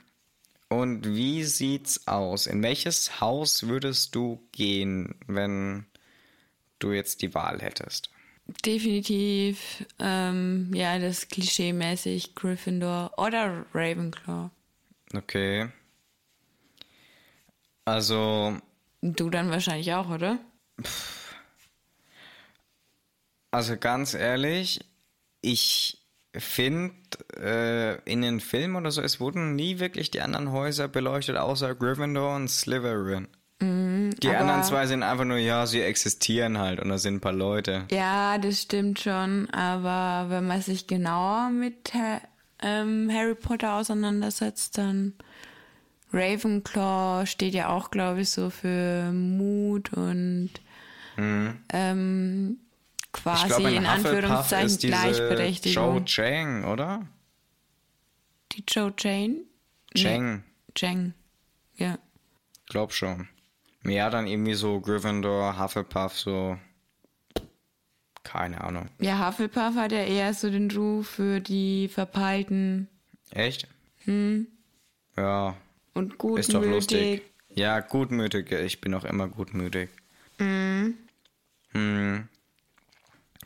und 0.68 1.06
wie 1.06 1.44
sieht's 1.44 2.08
aus? 2.08 2.46
In 2.46 2.62
welches 2.62 3.20
Haus 3.20 3.68
würdest 3.68 4.14
du 4.14 4.40
gehen, 4.52 5.14
wenn 5.26 5.86
du 6.78 6.92
jetzt 6.92 7.22
die 7.22 7.34
Wahl 7.34 7.60
hättest? 7.60 8.10
Definitiv, 8.64 9.84
ähm, 9.98 10.70
ja, 10.72 10.98
das 10.98 11.28
klischee-mäßig 11.28 12.34
Gryffindor 12.34 13.12
oder 13.16 13.66
Ravenclaw. 13.74 14.50
Okay. 15.14 15.68
Also. 17.84 18.56
Du 19.02 19.30
dann 19.30 19.50
wahrscheinlich 19.50 19.92
auch, 19.94 20.08
oder? 20.10 20.38
Also 23.50 23.76
ganz 23.76 24.14
ehrlich, 24.14 24.84
ich 25.46 25.98
finde, 26.36 26.92
äh, 27.40 28.02
in 28.10 28.22
den 28.22 28.40
Filmen 28.40 28.76
oder 28.76 28.90
so, 28.90 29.00
es 29.00 29.20
wurden 29.20 29.54
nie 29.54 29.78
wirklich 29.78 30.10
die 30.10 30.20
anderen 30.20 30.52
Häuser 30.52 30.88
beleuchtet, 30.88 31.36
außer 31.36 31.74
Gryffindor 31.74 32.34
und 32.34 32.48
Slytherin. 32.48 33.28
Mhm, 33.60 34.10
die 34.22 34.28
anderen 34.28 34.64
zwei 34.64 34.86
sind 34.86 35.02
einfach 35.02 35.24
nur, 35.24 35.38
ja, 35.38 35.64
sie 35.66 35.80
existieren 35.80 36.58
halt 36.58 36.80
und 36.80 36.90
da 36.90 36.98
sind 36.98 37.14
ein 37.14 37.20
paar 37.20 37.32
Leute. 37.32 37.84
Ja, 37.90 38.36
das 38.38 38.60
stimmt 38.60 39.00
schon, 39.00 39.48
aber 39.50 40.30
wenn 40.30 40.46
man 40.46 40.60
sich 40.60 40.86
genauer 40.86 41.50
mit 41.50 41.92
ähm, 42.62 43.10
Harry 43.10 43.34
Potter 43.34 43.74
auseinandersetzt, 43.74 44.76
dann 44.76 45.14
Ravenclaw 46.12 47.24
steht 47.26 47.54
ja 47.54 47.68
auch, 47.68 47.90
glaube 47.90 48.22
ich, 48.22 48.30
so 48.30 48.50
für 48.50 49.10
Mut 49.12 49.92
und 49.92 50.50
mhm. 51.16 51.54
ähm, 51.72 52.58
quasi 53.16 53.46
glaub, 53.48 53.60
in, 53.60 53.66
in 53.76 53.86
Anführungszeichen 53.86 54.66
ist 54.66 54.80
Gleichberechtigung. 54.80 55.96
Joe 55.96 56.04
Chang, 56.04 56.64
oder? 56.64 57.06
Die 58.52 58.64
Joe 58.68 58.92
Jane? 58.96 59.42
Chang. 59.94 60.36
Nee, 60.36 60.42
Chang, 60.74 61.14
ja. 61.76 61.98
Glaub 62.68 62.92
schon. 62.92 63.28
Ja, 63.84 64.10
dann 64.10 64.26
irgendwie 64.26 64.54
so 64.54 64.80
Gryffindor, 64.80 65.58
Hufflepuff, 65.58 66.18
so. 66.18 66.58
Keine 68.22 68.60
Ahnung. 68.62 68.88
Ja, 69.00 69.26
Hufflepuff 69.26 69.76
hat 69.76 69.92
ja 69.92 70.02
eher 70.02 70.34
so 70.34 70.50
den 70.50 70.70
Ruf 70.70 71.08
für 71.08 71.40
die 71.40 71.88
Verpeilten. 71.88 72.88
Echt? 73.30 73.68
Hm. 74.04 74.48
Ja. 75.16 75.56
Und 75.94 76.18
gutmütig. 76.18 76.48
Ist 76.48 76.54
doch 76.54 76.64
lustig. 76.64 77.22
Ja, 77.54 77.80
gutmütig. 77.80 78.50
Ich 78.52 78.80
bin 78.80 78.94
auch 78.94 79.04
immer 79.04 79.28
gutmütig. 79.28 79.90
Mhm. 80.38 80.94
Hm. 81.70 82.28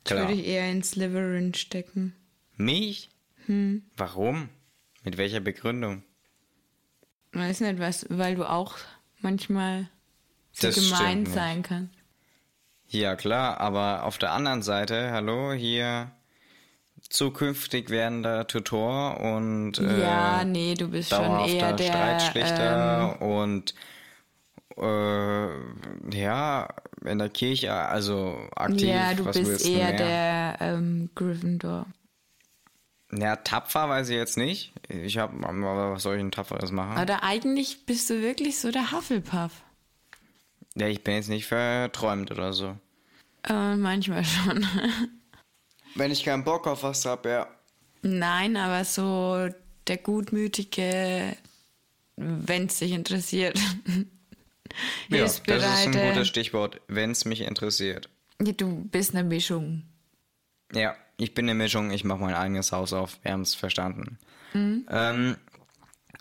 Klar. 0.05 0.29
Würde 0.29 0.41
ich 0.41 0.47
eher 0.47 0.71
in 0.71 0.83
Slytherin 0.83 1.55
stecken. 1.55 2.15
Mich? 2.57 3.11
Hm. 3.47 3.83
Warum? 3.97 4.49
Mit 5.05 5.17
welcher 5.17 5.41
Begründung? 5.41 6.03
Weiß 7.33 7.61
nicht, 7.61 7.79
was, 7.79 8.07
weil 8.09 8.35
du 8.35 8.45
auch 8.45 8.77
manchmal 9.21 9.89
so 10.53 10.67
das 10.67 10.77
gemein 10.77 11.27
sein 11.27 11.63
kannst. 11.63 11.95
Ja, 12.89 13.15
klar, 13.15 13.61
aber 13.61 14.05
auf 14.05 14.19
der 14.19 14.33
anderen 14.33 14.63
Seite, 14.63 15.13
hallo, 15.13 15.53
hier 15.53 16.11
zukünftig 17.09 17.89
werdender 17.89 18.47
Tutor 18.47 19.21
und 19.21 19.79
äh, 19.79 20.01
ja, 20.01 20.45
nee, 20.45 20.75
du 20.75 20.89
bist 20.89 21.11
schon 21.11 21.49
eher 21.49 21.73
der 21.73 21.87
Streitschlichter 21.87 23.17
ähm, 23.21 23.27
und 23.27 23.75
äh, 24.81 25.49
ja, 26.13 26.69
in 27.05 27.19
der 27.19 27.29
Kirche, 27.29 27.73
also 27.73 28.37
aktiv. 28.55 28.89
Ja, 28.89 29.15
du 29.15 29.25
bist 29.25 29.67
eher 29.67 29.93
der 29.93 30.57
ähm, 30.61 31.11
Gryffindor. 31.15 31.87
Ja, 33.13 33.37
tapfer 33.37 33.89
weiß 33.89 34.09
ich 34.09 34.17
jetzt 34.17 34.37
nicht. 34.37 34.73
Ich 34.89 35.19
habe, 35.19 35.35
was 35.43 36.03
soll 36.03 36.17
ich 36.17 36.21
ein 36.21 36.31
tapferes 36.31 36.71
machen? 36.71 37.03
Oder 37.03 37.25
eigentlich 37.25 37.85
bist 37.85 38.09
du 38.09 38.21
wirklich 38.23 38.59
so 38.59 38.71
der 38.71 38.93
Hufflepuff. 38.93 39.53
Ja, 40.77 40.87
ich 40.87 41.03
bin 41.03 41.15
jetzt 41.15 41.29
nicht 41.29 41.47
verträumt 41.47 42.31
oder 42.31 42.53
so. 42.53 42.77
Äh, 43.49 43.77
manchmal 43.77 44.25
schon. 44.25 44.65
Wenn 45.97 46.13
ich 46.13 46.25
keinen 46.25 46.45
Bock 46.45 46.69
auf 46.69 46.85
was 46.85 47.05
habe, 47.05 47.29
ja. 47.29 47.47
Nein, 48.03 48.57
aber 48.57 48.85
so 48.85 49.49
der 49.87 49.97
gutmütige, 49.97 51.37
wenn 52.17 52.67
es 52.67 52.79
dich 52.79 52.93
interessiert. 52.93 53.59
ja, 55.09 55.23
das 55.23 55.39
ist 55.41 55.49
ein 55.49 55.93
gutes 55.93 56.29
Stichwort, 56.29 56.81
wenn 56.89 57.11
es 57.11 57.25
mich 57.25 57.43
interessiert. 57.43 58.09
Du 58.39 58.85
bist 58.85 59.15
eine 59.15 59.25
Mischung. 59.25 59.83
Ja, 60.73 60.95
ich 61.17 61.35
bin 61.35 61.47
eine 61.47 61.55
Mischung, 61.55 61.91
ich 61.91 62.05
mache 62.05 62.21
mein 62.21 62.35
eigenes 62.35 62.73
Haus 62.73 62.93
auf. 62.93 63.19
Wir 63.23 63.33
haben 63.33 63.43
es 63.43 63.55
verstanden. 63.55 64.19
Mhm. 64.55 64.87
Ähm, 64.91 65.37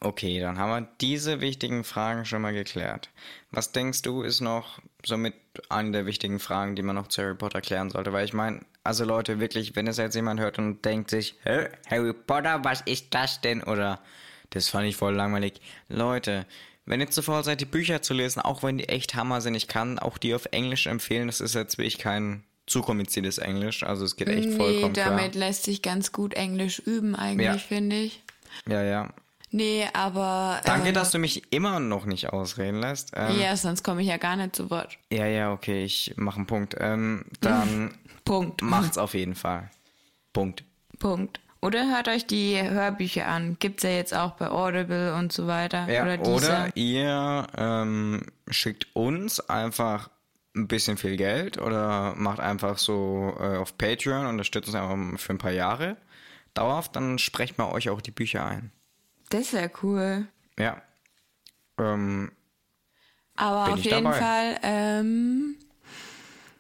okay, 0.02 0.40
dann 0.40 0.58
haben 0.58 0.70
wir 0.70 0.90
diese 1.00 1.42
wichtigen 1.42 1.84
Fragen 1.84 2.26
schon 2.26 2.42
mal 2.42 2.54
geklärt. 2.54 3.10
Was 3.52 3.72
denkst 3.72 4.02
du, 4.02 4.24
ist 4.24 4.42
noch 4.42 4.80
somit 5.06 5.36
eine 5.70 5.92
der 5.92 6.06
wichtigen 6.06 6.40
Fragen, 6.40 6.76
die 6.76 6.82
man 6.82 6.96
noch 6.96 7.08
zu 7.08 7.22
Harry 7.22 7.36
Potter 7.36 7.62
klären 7.62 7.90
sollte? 7.90 8.12
Weil 8.12 8.26
ich 8.26 8.34
meine, 8.34 8.62
also 8.84 9.06
Leute, 9.06 9.40
wirklich, 9.40 9.76
wenn 9.76 9.88
es 9.88 9.98
jetzt 9.98 10.16
jemand 10.16 10.40
hört 10.40 10.58
und 10.58 10.84
denkt 10.84 11.10
sich, 11.10 11.36
Harry 11.46 12.14
Potter, 12.14 12.64
was 12.64 12.82
ist 12.82 13.08
das 13.12 13.42
denn? 13.42 13.64
Oder 13.64 14.02
das 14.50 14.70
fand 14.70 14.88
ich 14.88 14.96
voll 14.96 15.16
langweilig. 15.16 15.62
Leute, 15.88 16.46
wenn 16.90 17.00
ihr 17.00 17.12
zu 17.12 17.22
faul 17.22 17.44
seid, 17.44 17.62
die 17.62 17.66
Bücher 17.66 18.02
zu 18.02 18.16
lesen, 18.16 18.42
auch 18.42 18.64
wenn 18.64 18.80
die 18.80 18.90
echt 18.90 19.14
Hammer 19.14 19.42
sind, 19.42 19.54
ich 19.54 19.68
kann 19.68 20.00
auch 20.00 20.18
die 20.18 20.34
auf 20.34 20.48
Englisch 20.52 20.88
empfehlen. 20.88 21.28
Das 21.28 21.40
ist 21.40 21.54
jetzt 21.54 21.78
wirklich 21.78 22.00
kein 22.00 22.44
zu 22.66 22.82
kompliziertes 22.82 23.38
Englisch, 23.38 23.84
also 23.84 24.06
es 24.06 24.16
geht 24.16 24.28
echt 24.28 24.50
nee, 24.50 24.56
vollkommen 24.56 24.94
klar. 24.94 25.10
damit 25.10 25.36
lässt 25.36 25.64
sich 25.64 25.82
ganz 25.82 26.12
gut 26.12 26.34
Englisch 26.34 26.80
üben 26.80 27.16
eigentlich, 27.16 27.48
ja. 27.48 27.58
finde 27.58 27.96
ich. 27.96 28.22
Ja, 28.68 28.84
ja. 28.84 29.10
Nee, 29.52 29.88
aber. 29.94 30.62
Danke, 30.66 30.90
ähm, 30.90 30.94
dass 30.94 31.12
du 31.12 31.18
mich 31.18 31.52
immer 31.52 31.80
noch 31.80 32.06
nicht 32.06 32.32
ausreden 32.32 32.80
lässt. 32.80 33.12
Ähm, 33.16 33.40
ja, 33.40 33.56
sonst 33.56 33.84
komme 33.84 34.02
ich 34.02 34.08
ja 34.08 34.18
gar 34.18 34.36
nicht 34.36 34.56
zu 34.56 34.70
Wort. 34.70 34.98
Ja, 35.12 35.26
ja, 35.26 35.52
okay, 35.52 35.84
ich 35.84 36.14
mache 36.18 36.38
einen 36.38 36.46
Punkt. 36.46 36.76
Ähm, 36.80 37.26
dann. 37.42 37.96
Punkt. 38.26 38.62
Macht's 38.62 39.00
auf 39.00 39.16
jeden 39.16 39.34
Fall. 39.34 39.72
Punkt. 40.34 40.64
Punkt. 41.00 41.40
Oder 41.62 41.92
hört 41.94 42.08
euch 42.08 42.26
die 42.26 42.62
Hörbücher 42.62 43.28
an. 43.28 43.58
Gibt's 43.60 43.84
ja 43.84 43.90
jetzt 43.90 44.14
auch 44.14 44.32
bei 44.32 44.50
Audible 44.50 45.14
und 45.16 45.34
so 45.34 45.48
weiter. 45.48 45.90
Ja, 45.90 46.04
oder, 46.04 46.22
oder 46.26 46.70
ihr 46.76 47.48
ähm, 47.58 48.22
schickt 48.50 48.88
uns 48.96 49.42
einfach 49.42 50.10
ein 50.56 50.68
bisschen 50.68 50.98
viel 50.98 51.18
Geld 51.18 51.60
oder 51.60 52.16
macht 52.16 52.40
einfach 52.40 52.78
so 52.78 53.36
äh, 53.40 53.58
auf 53.58 53.78
Patreon, 53.78 54.26
unterstützt 54.26 54.68
uns 54.68 54.76
einfach 54.76 55.20
für 55.20 55.34
ein 55.34 55.38
paar 55.38 55.52
Jahre 55.52 55.98
dauerhaft, 56.54 56.96
dann 56.96 57.20
sprecht 57.20 57.58
mal 57.58 57.72
euch 57.72 57.90
auch 57.90 58.02
die 58.02 58.12
Bücher 58.12 58.46
ein. 58.46 58.72
Das 59.30 59.52
ja 59.52 59.70
cool. 59.84 60.28
Ja. 60.58 60.82
Ähm, 61.78 62.32
Aber 63.36 63.74
auf 63.74 63.80
jeden 63.80 64.04
dabei. 64.04 64.18
Fall 64.20 64.60
ähm, 64.64 65.56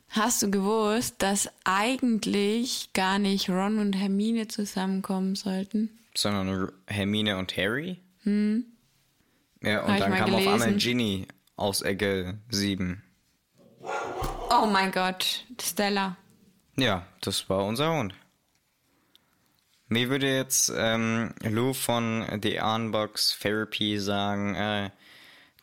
hast 0.09 0.41
du 0.41 0.51
gewusst, 0.51 1.15
dass 1.19 1.49
eigentlich 1.63 2.91
gar 2.93 3.19
nicht 3.19 3.49
Ron 3.49 3.79
und 3.79 3.93
Hermine 3.93 4.47
zusammenkommen 4.47 5.35
sollten? 5.35 5.89
Sondern 6.15 6.71
Hermine 6.87 7.37
und 7.37 7.55
Harry? 7.55 7.99
Hm. 8.23 8.65
Ja, 9.61 9.83
und 9.83 9.93
Hab 9.93 9.99
dann 9.99 10.13
kam 10.13 10.29
gelesen. 10.31 10.47
auf 10.47 10.61
einmal 10.61 10.77
Ginny 10.77 11.27
aus 11.55 11.81
Ecke 11.81 12.39
7. 12.49 13.03
Oh 14.51 14.65
mein 14.65 14.91
Gott, 14.91 15.45
Stella. 15.61 16.17
Ja, 16.77 17.05
das 17.21 17.49
war 17.49 17.65
unser 17.65 17.91
Hund. 17.93 18.13
Mir 19.87 20.09
würde 20.09 20.33
jetzt 20.33 20.71
ähm, 20.75 21.33
Lou 21.41 21.73
von 21.73 22.25
The 22.41 22.59
Unbox 22.59 23.37
Therapy 23.39 23.99
sagen, 23.99 24.55
äh, 24.55 24.91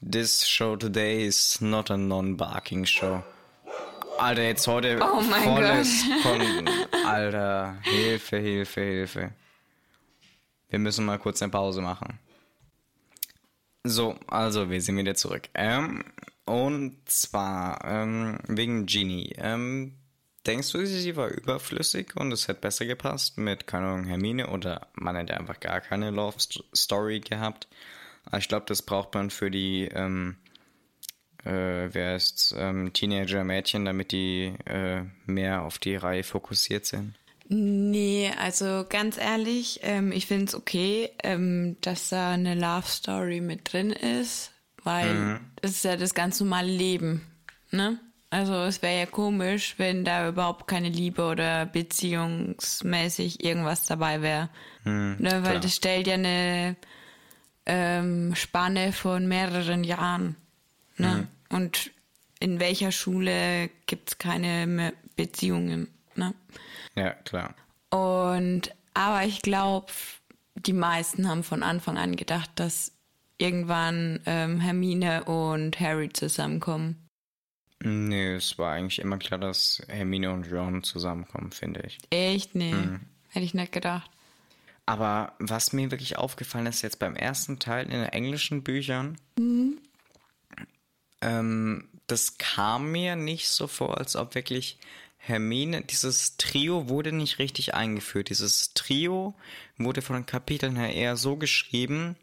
this 0.03 0.47
show 0.47 0.77
today 0.77 1.25
is 1.25 1.61
not 1.61 1.91
a 1.91 1.97
non-barking 1.97 2.85
show. 2.85 3.23
Alter, 4.19 4.43
jetzt 4.43 4.67
heute 4.67 4.99
oh 5.01 5.21
volles 5.21 6.05
von... 6.23 6.41
Alter, 7.07 7.77
Hilfe, 7.83 8.39
Hilfe, 8.39 8.81
Hilfe. 8.81 9.33
Wir 10.69 10.79
müssen 10.79 11.05
mal 11.05 11.19
kurz 11.19 11.43
eine 11.43 11.51
Pause 11.51 11.81
machen. 11.81 12.19
So, 13.85 14.19
also 14.27 14.71
wir 14.71 14.81
sind 14.81 14.97
wieder 14.97 15.15
zurück. 15.15 15.49
Ähm, 15.55 16.05
und 16.45 16.97
zwar 17.07 17.85
ähm, 17.85 18.39
wegen 18.49 18.87
Genie. 18.87 19.35
Ähm, 19.39 19.95
Denkst 20.47 20.71
du, 20.71 20.87
sie 20.87 21.17
war 21.17 21.29
überflüssig 21.29 22.15
und 22.15 22.31
es 22.31 22.47
hätte 22.47 22.61
besser 22.61 22.87
gepasst 22.87 23.37
mit, 23.37 23.67
keine 23.67 23.87
Ahnung, 23.87 24.05
Hermine 24.05 24.47
oder 24.51 24.87
man 24.95 25.17
hätte 25.17 25.37
einfach 25.37 25.59
gar 25.59 25.81
keine 25.81 26.11
Love 26.11 26.37
Story 26.73 27.19
gehabt? 27.19 27.67
Ich 28.37 28.47
glaube, 28.47 28.67
das 28.69 28.83
braucht 28.83 29.13
man 29.15 29.31
für 29.31 29.51
die, 29.51 29.89
ähm, 29.93 30.37
äh, 31.47 31.95
wer 31.95 32.17
ist, 32.17 32.55
ähm, 32.59 32.93
Teenager-Mädchen, 32.93 33.85
damit 33.85 34.13
die 34.13 34.55
äh, 34.67 35.03
mehr 35.27 35.63
auf 35.63 35.79
die 35.79 35.97
Reihe 35.97 36.25
fokussiert 36.25 36.87
sind. 36.87 37.15
Nee, 37.49 38.33
also 38.39 38.85
ganz 38.89 39.19
ehrlich, 39.19 39.81
ähm, 39.83 40.11
ich 40.11 40.27
finde 40.27 40.47
es 40.47 40.55
okay, 40.55 41.11
ähm, 41.23 41.77
dass 41.81 42.09
da 42.09 42.33
eine 42.33 42.55
Love 42.55 42.89
Story 42.89 43.41
mit 43.41 43.73
drin 43.73 43.91
ist, 43.91 44.51
weil 44.83 45.15
mhm. 45.15 45.41
das 45.63 45.71
ist 45.73 45.85
ja 45.85 45.97
das 45.97 46.15
ganz 46.15 46.41
normale 46.41 46.71
Leben, 46.71 47.23
ne? 47.71 48.01
Also 48.29 48.55
es 48.65 48.83
wäre 48.83 48.99
ja 48.99 49.07
komisch, 49.07 49.77
wenn 49.79 50.05
da 50.05 50.29
überhaupt 50.29 50.67
keine 50.67 50.89
Liebe 50.89 51.25
oder 51.25 51.65
beziehungsmäßig 51.65 53.45
irgendwas 53.45 53.87
dabei 53.87 54.21
wäre. 54.21 54.51
Hm, 54.83 55.17
ne, 55.21 55.31
weil 55.31 55.43
klar. 55.43 55.61
das 55.61 55.77
stellt 55.77 56.09
ja 56.09 56.15
eine 56.15 56.77
ähm, 57.67 58.35
Spanne 58.35 58.93
von 58.93 59.29
mehreren 59.29 59.85
Jahren. 59.85 60.37
Ne? 60.97 61.15
Hm. 61.15 61.29
Und 61.57 61.91
in 62.39 62.61
welcher 62.61 62.93
Schule 62.93 63.71
gibt 63.87 64.11
es 64.11 64.19
keine 64.19 64.93
Beziehungen? 65.17 65.89
Ne? 66.15 66.35
Ja, 66.95 67.15
klar. 67.15 67.55
Und 67.91 68.75
aber 68.93 69.25
ich 69.25 69.41
glaube, 69.41 69.87
die 70.55 70.75
meisten 70.75 71.29
haben 71.29 71.43
von 71.43 71.63
Anfang 71.63 71.97
an 71.97 72.15
gedacht, 72.15 72.51
dass 72.57 72.93
irgendwann 73.39 74.21
ähm, 74.27 74.61
Hermine 74.61 75.25
und 75.25 75.81
Harry 75.81 76.11
zusammenkommen. 76.11 77.09
Nee, 77.83 78.35
es 78.35 78.59
war 78.59 78.73
eigentlich 78.75 78.99
immer 78.99 79.19
klar, 79.19 79.39
dass 79.41 79.83
Hermine 79.89 80.33
und 80.33 80.51
Ron 80.53 80.83
zusammenkommen, 80.83 81.53
finde 81.53 81.85
ich. 81.87 81.99
Echt? 82.11 82.55
Nee. 82.55 82.73
Mhm. 82.73 83.01
Hätte 83.29 83.45
ich 83.45 83.55
nicht 83.55 83.73
gedacht. 83.73 84.11
Aber 84.87 85.33
was 85.39 85.73
mir 85.73 85.91
wirklich 85.91 86.17
aufgefallen 86.17 86.67
ist, 86.67 86.83
jetzt 86.83 86.99
beim 86.99 87.17
ersten 87.17 87.59
Teil 87.59 87.87
in 87.87 87.93
den 87.93 88.05
englischen 88.05 88.63
Büchern, 88.63 89.19
mhm. 89.39 89.79
Ähm, 91.21 91.89
das 92.07 92.39
kam 92.39 92.93
mir 92.93 93.17
nicht 93.17 93.49
so 93.49 93.67
vor, 93.67 93.99
als 93.99 94.17
ob 94.17 94.35
wirklich 94.35 94.79
Hermine, 95.27 95.83
dieses 95.83 96.37
Trio 96.37 96.89
wurde 96.89 97.11
nicht 97.11 97.41
richtig 97.41 97.75
eingeführt. 97.75 98.29
Dieses 98.31 98.75
Trio 98.75 99.35
wurde 99.77 100.01
von 100.01 100.15
den 100.15 100.27
Kapiteln 100.27 100.77
her 100.77 100.95
eher 100.95 101.17
so 101.17 101.37
geschrieben, 101.37 102.17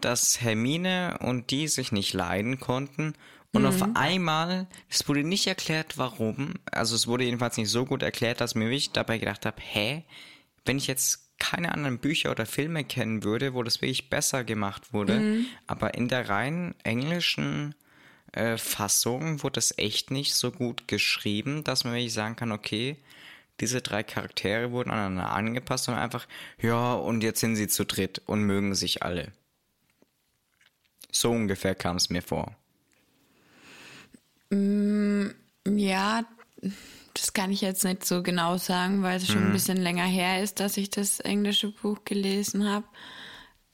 dass 0.00 0.42
Hermine 0.42 1.18
und 1.20 1.50
die 1.50 1.66
sich 1.68 1.92
nicht 1.92 2.12
leiden 2.12 2.60
konnten. 2.60 3.14
Und 3.52 3.62
mhm. 3.62 3.68
auf 3.68 3.82
einmal, 3.94 4.66
es 4.90 5.08
wurde 5.08 5.24
nicht 5.24 5.46
erklärt, 5.46 5.96
warum. 5.96 6.54
Also 6.70 6.94
es 6.94 7.06
wurde 7.06 7.24
jedenfalls 7.24 7.56
nicht 7.56 7.70
so 7.70 7.86
gut 7.86 8.02
erklärt, 8.02 8.40
dass 8.42 8.54
mir 8.54 8.68
ich 8.70 8.92
dabei 8.92 9.16
gedacht 9.16 9.46
habe, 9.46 9.56
hä, 9.60 10.04
wenn 10.66 10.76
ich 10.76 10.86
jetzt 10.86 11.30
keine 11.38 11.72
anderen 11.72 11.98
Bücher 11.98 12.30
oder 12.30 12.46
Filme 12.46 12.84
kennen 12.84 13.24
würde, 13.24 13.54
wo 13.54 13.62
das 13.62 13.80
wirklich 13.80 14.10
besser 14.10 14.44
gemacht 14.44 14.92
wurde, 14.92 15.18
mhm. 15.18 15.46
aber 15.66 15.94
in 15.94 16.08
der 16.08 16.28
rein 16.28 16.74
englischen 16.84 17.74
äh, 18.32 18.56
Fassung 18.56 19.42
wurde 19.42 19.58
es 19.58 19.76
echt 19.78 20.10
nicht 20.10 20.34
so 20.34 20.50
gut 20.50 20.88
geschrieben, 20.88 21.64
dass 21.64 21.84
man 21.84 21.94
wirklich 21.94 22.12
sagen 22.12 22.36
kann, 22.36 22.52
okay, 22.52 22.96
diese 23.60 23.80
drei 23.80 24.02
Charaktere 24.02 24.72
wurden 24.72 24.90
aneinander 24.90 25.30
angepasst 25.30 25.88
und 25.88 25.94
einfach, 25.94 26.26
ja, 26.60 26.94
und 26.94 27.22
jetzt 27.22 27.40
sind 27.40 27.56
sie 27.56 27.68
zu 27.68 27.84
dritt 27.84 28.22
und 28.26 28.42
mögen 28.42 28.74
sich 28.74 29.02
alle. 29.02 29.32
So 31.10 31.30
ungefähr 31.30 31.74
kam 31.74 31.96
es 31.96 32.08
mir 32.08 32.22
vor. 32.22 32.56
Mm, 34.50 35.28
ja, 35.66 36.24
das 37.14 37.32
kann 37.34 37.52
ich 37.52 37.60
jetzt 37.60 37.84
nicht 37.84 38.04
so 38.04 38.22
genau 38.22 38.56
sagen, 38.56 39.02
weil 39.02 39.18
es 39.18 39.26
schon 39.26 39.42
ein 39.42 39.48
mhm. 39.48 39.52
bisschen 39.52 39.76
länger 39.76 40.06
her 40.06 40.42
ist, 40.42 40.58
dass 40.60 40.76
ich 40.76 40.90
das 40.90 41.20
englische 41.20 41.70
Buch 41.70 41.98
gelesen 42.04 42.68
habe. 42.68 42.86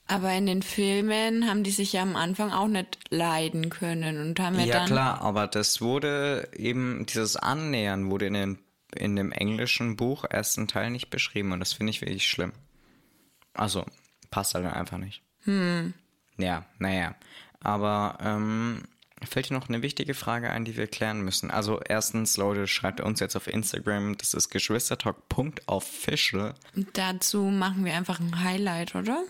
Aber 0.09 0.33
in 0.33 0.47
den 0.47 0.63
Filmen 0.63 1.49
haben 1.49 1.65
die 1.65 1.71
sich 1.71 1.93
ja 1.93 2.03
am 2.03 2.17
Anfang 2.17 2.51
auch 2.51 2.67
nicht 2.67 2.99
leiden 3.11 3.69
können 3.69 4.19
und 4.19 4.41
haben 4.41 4.59
ja, 4.59 4.65
ja 4.65 4.73
dann. 4.73 4.83
Ja 4.83 4.87
klar, 4.87 5.21
aber 5.21 5.47
das 5.47 5.83
wurde 5.83 6.49
eben, 6.57 7.05
dieses 7.05 7.37
Annähern 7.37 8.11
wurde 8.11 8.27
in, 8.27 8.35
den, 8.35 8.59
in 8.97 9.17
dem 9.17 9.33
englischen 9.33 9.97
Buch 9.97 10.25
ersten 10.25 10.67
Teil 10.67 10.91
nicht 10.91 11.11
beschrieben 11.11 11.53
und 11.53 11.61
das 11.61 11.75
finde 11.75 11.91
ich 11.91 12.01
wirklich 12.01 12.27
schlimm. 12.27 12.53
Also, 13.53 13.85
passt 14.31 14.55
halt 14.55 14.65
einfach 14.65 14.97
nicht. 14.97 15.21
Hm. 15.45 15.93
Ja, 16.39 16.65
naja. 16.79 17.15
Aber 17.61 18.17
ähm, 18.23 18.85
fällt 19.27 19.51
dir 19.51 19.55
noch 19.55 19.69
eine 19.69 19.83
wichtige 19.83 20.15
Frage 20.15 20.51
ein, 20.51 20.65
die 20.65 20.77
wir 20.77 20.87
klären 20.87 21.21
müssen. 21.21 21.51
Also 21.51 21.81
erstens, 21.87 22.37
Leute, 22.37 22.67
schreibt 22.67 23.01
uns 23.01 23.21
jetzt 23.21 23.37
auf 23.37 23.47
Instagram, 23.47 24.17
das 24.17 24.33
ist 24.33 24.49
geschwistertalk.official. 24.51 26.55
Dazu 26.95 27.43
machen 27.43 27.85
wir 27.85 27.95
einfach 27.95 28.21
ein 28.21 28.43
Highlight, 28.43 28.95
oder? 28.95 29.25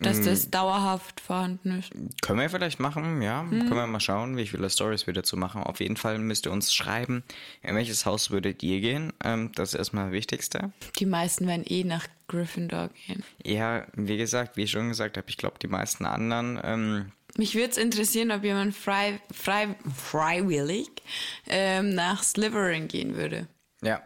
Dass 0.00 0.18
mm. 0.18 0.24
das 0.24 0.50
dauerhaft 0.50 1.20
vorhanden 1.20 1.78
ist. 1.78 1.90
Können 2.22 2.40
wir 2.40 2.48
vielleicht 2.50 2.80
machen, 2.80 3.20
ja. 3.22 3.42
Mhm. 3.42 3.60
Können 3.60 3.74
wir 3.74 3.86
mal 3.86 4.00
schauen, 4.00 4.36
wie 4.36 4.46
viele 4.46 4.70
Stories 4.70 5.06
wir 5.06 5.14
dazu 5.14 5.36
machen. 5.36 5.62
Auf 5.62 5.80
jeden 5.80 5.96
Fall 5.96 6.18
müsst 6.18 6.46
ihr 6.46 6.52
uns 6.52 6.72
schreiben, 6.72 7.22
in 7.62 7.74
welches 7.76 8.06
Haus 8.06 8.30
würdet 8.30 8.62
ihr 8.62 8.80
gehen. 8.80 9.12
Ähm, 9.22 9.52
das 9.54 9.74
ist 9.74 9.78
erstmal 9.78 10.06
das 10.06 10.12
Wichtigste. 10.12 10.72
Die 10.98 11.06
meisten 11.06 11.46
werden 11.46 11.64
eh 11.66 11.84
nach 11.84 12.06
Gryffindor 12.28 12.88
gehen. 13.06 13.22
Ja, 13.44 13.86
wie 13.94 14.16
gesagt, 14.16 14.56
wie 14.56 14.62
ich 14.62 14.70
schon 14.70 14.88
gesagt 14.88 15.16
habe, 15.16 15.28
ich 15.28 15.36
glaube, 15.36 15.58
die 15.60 15.68
meisten 15.68 16.04
anderen 16.06 16.58
ähm, 16.62 17.12
mich 17.36 17.54
würde 17.54 17.70
es 17.70 17.76
interessieren, 17.76 18.32
ob 18.32 18.44
jemand 18.44 18.74
frei, 18.74 19.20
frei, 19.32 19.76
freiwillig 19.94 20.88
ähm, 21.46 21.94
nach 21.94 22.22
Slytherin 22.22 22.88
gehen 22.88 23.14
würde. 23.14 23.46
Ja. 23.82 24.02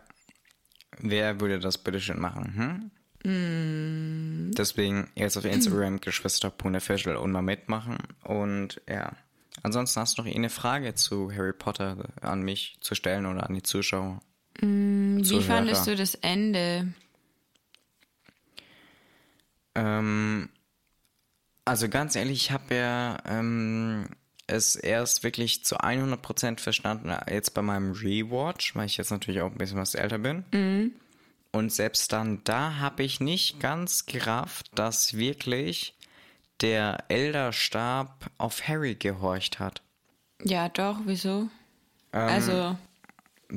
Wer 0.98 1.40
würde 1.40 1.58
das 1.58 1.78
bitte 1.78 2.00
schön 2.00 2.20
machen? 2.20 2.54
Hm? 2.56 2.90
Mm. 3.24 4.52
Deswegen 4.52 5.10
jetzt 5.14 5.36
auf 5.36 5.44
Instagram 5.44 6.00
geschwister.official 6.00 7.16
und 7.16 7.32
mal 7.32 7.42
mitmachen. 7.42 7.98
Und 8.22 8.80
ja. 8.88 9.12
Ansonsten 9.62 10.00
hast 10.00 10.18
du 10.18 10.22
noch 10.22 10.34
eine 10.34 10.50
Frage 10.50 10.94
zu 10.94 11.32
Harry 11.32 11.52
Potter 11.52 12.08
an 12.20 12.42
mich 12.42 12.76
zu 12.80 12.94
stellen 12.94 13.24
oder 13.24 13.48
an 13.48 13.54
die 13.54 13.62
Zuschauer? 13.62 14.20
Mm, 14.60 15.20
wie 15.20 15.42
fandest 15.42 15.86
du 15.86 15.96
das 15.96 16.16
Ende? 16.16 16.92
Ähm, 19.74 20.48
also 21.64 21.88
ganz 21.88 22.14
ehrlich, 22.16 22.36
ich 22.36 22.50
habe 22.50 22.74
ja 22.74 23.18
ähm, 23.24 24.08
es 24.46 24.76
erst 24.76 25.22
wirklich 25.22 25.64
zu 25.64 25.78
100% 25.78 26.60
verstanden, 26.60 27.08
äh, 27.08 27.32
jetzt 27.32 27.54
bei 27.54 27.62
meinem 27.62 27.92
Rewatch, 27.92 28.76
weil 28.76 28.86
ich 28.86 28.96
jetzt 28.96 29.10
natürlich 29.10 29.40
auch 29.40 29.50
ein 29.50 29.58
bisschen 29.58 29.78
was 29.78 29.94
älter 29.94 30.18
bin. 30.18 30.44
Mhm. 30.52 30.92
Und 31.54 31.72
selbst 31.72 32.12
dann 32.12 32.42
da 32.44 32.78
habe 32.78 33.02
ich 33.04 33.20
nicht 33.20 33.60
ganz 33.60 34.06
gerafft, 34.06 34.66
dass 34.74 35.16
wirklich 35.16 35.94
der 36.60 37.04
Elderstab 37.08 38.30
auf 38.38 38.66
Harry 38.66 38.96
gehorcht 38.96 39.60
hat. 39.60 39.82
Ja, 40.42 40.68
doch, 40.68 40.98
wieso? 41.04 41.48
Ähm, 42.12 42.28
also. 42.28 42.76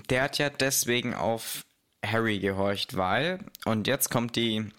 Der 0.10 0.24
hat 0.24 0.38
ja 0.38 0.50
deswegen 0.50 1.14
auf 1.14 1.66
Harry 2.06 2.40
gehorcht, 2.40 2.96
weil, 2.96 3.40
und 3.66 3.88
jetzt 3.88 4.10
kommt 4.10 4.36
die, 4.36 4.70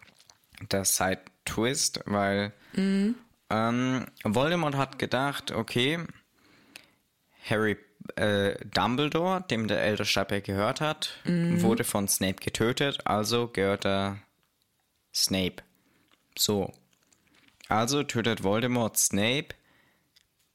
der 0.71 0.85
Side-Twist, 0.85 2.03
weil 2.07 2.53
Mhm. 2.75 3.17
Ähm, 3.51 4.07
Voldemort 4.25 4.77
hat 4.77 4.99
gedacht, 4.99 5.53
okay, 5.53 5.99
Harry 7.49 7.77
äh, 8.17 8.57
Dumbledore, 8.65 9.45
dem 9.51 9.69
der 9.69 9.83
Elderstab 9.83 10.29
gehört 10.45 10.81
hat, 10.81 11.19
mhm. 11.25 11.63
wurde 11.63 11.85
von 11.85 12.09
Snape 12.09 12.43
getötet, 12.43 13.07
also 13.07 13.49
gehört 13.49 13.85
er 13.85 14.19
Snape. 15.15 15.63
So. 16.37 16.73
Also 17.69 18.03
tötet 18.03 18.43
Voldemort 18.43 18.97
Snape, 18.97 19.49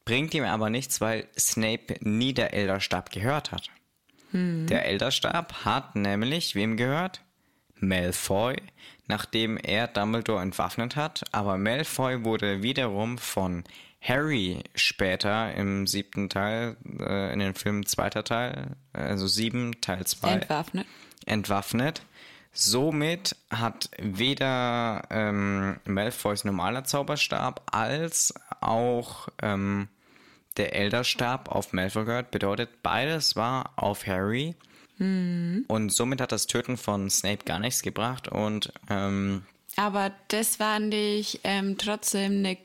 bringt 0.04 0.34
ihm 0.34 0.44
aber 0.44 0.70
nichts, 0.70 1.00
weil 1.00 1.28
Snape 1.38 1.96
nie 2.00 2.32
der 2.32 2.52
Elderstab 2.54 3.10
gehört 3.10 3.52
hat. 3.52 3.70
Mhm. 4.32 4.66
Der 4.66 4.84
Elderstab 4.86 5.64
hat 5.64 5.94
nämlich 5.94 6.54
wem 6.54 6.76
gehört? 6.76 7.20
Malfoy, 7.76 8.56
nachdem 9.06 9.56
er 9.56 9.86
Dumbledore 9.86 10.42
entwaffnet 10.42 10.96
hat, 10.96 11.24
aber 11.32 11.58
Malfoy 11.58 12.24
wurde 12.24 12.62
wiederum 12.62 13.18
von 13.18 13.64
Harry 14.06 14.62
später 14.74 15.54
im 15.54 15.86
siebten 15.86 16.28
Teil, 16.28 16.76
äh, 17.00 17.32
in 17.32 17.38
den 17.38 17.54
Film 17.54 17.86
zweiter 17.86 18.22
Teil, 18.22 18.76
also 18.92 19.26
sieben, 19.26 19.80
Teil 19.80 20.06
zwei, 20.06 20.32
entwaffnet. 20.34 20.86
entwaffnet. 21.24 22.02
Somit 22.52 23.34
hat 23.50 23.90
weder 23.98 25.06
ähm, 25.10 25.80
Malfoys 25.86 26.44
normaler 26.44 26.84
Zauberstab 26.84 27.62
als 27.72 28.34
auch 28.60 29.28
ähm, 29.42 29.88
der 30.58 30.76
Elderstab 30.76 31.50
auf 31.50 31.72
Malfoy 31.72 32.04
gehört. 32.04 32.30
Bedeutet, 32.30 32.82
beides 32.82 33.34
war 33.36 33.72
auf 33.76 34.06
Harry. 34.06 34.54
Mhm. 34.98 35.64
Und 35.66 35.92
somit 35.92 36.20
hat 36.20 36.30
das 36.30 36.46
Töten 36.46 36.76
von 36.76 37.10
Snape 37.10 37.44
gar 37.44 37.58
nichts 37.58 37.82
gebracht 37.82 38.28
und 38.28 38.72
ähm, 38.88 39.44
aber 39.76 40.12
das 40.28 40.56
fand 40.56 40.94
ich 40.94 41.40
ähm, 41.42 41.76
trotzdem 41.78 42.32
eine 42.38 42.56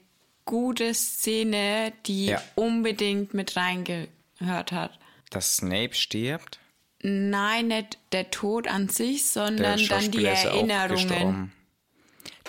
gute 0.49 0.95
Szene, 0.95 1.93
die 2.07 2.25
ja. 2.25 2.41
unbedingt 2.55 3.35
mit 3.35 3.55
reingehört 3.55 4.71
hat. 4.71 4.97
Dass 5.29 5.57
Snape 5.57 5.93
stirbt? 5.93 6.57
Nein, 7.03 7.67
nicht 7.67 7.99
der 8.11 8.31
Tod 8.31 8.67
an 8.67 8.89
sich, 8.89 9.27
sondern 9.27 9.79
dann 9.87 10.09
die 10.09 10.25
Erinnerungen. 10.25 11.51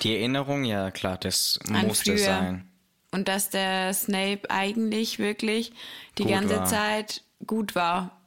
Die 0.01 0.17
Erinnerung, 0.17 0.65
ja 0.65 0.91
klar, 0.91 1.19
das 1.19 1.61
an 1.69 1.87
musste 1.87 2.17
früher. 2.17 2.25
sein. 2.25 2.69
Und 3.11 3.29
dass 3.29 3.51
der 3.51 3.93
Snape 3.93 4.49
eigentlich 4.49 5.19
wirklich 5.19 5.73
die 6.17 6.23
gut 6.23 6.33
ganze 6.33 6.57
war. 6.57 6.65
Zeit 6.65 7.23
gut 7.47 7.75
war. 7.75 8.19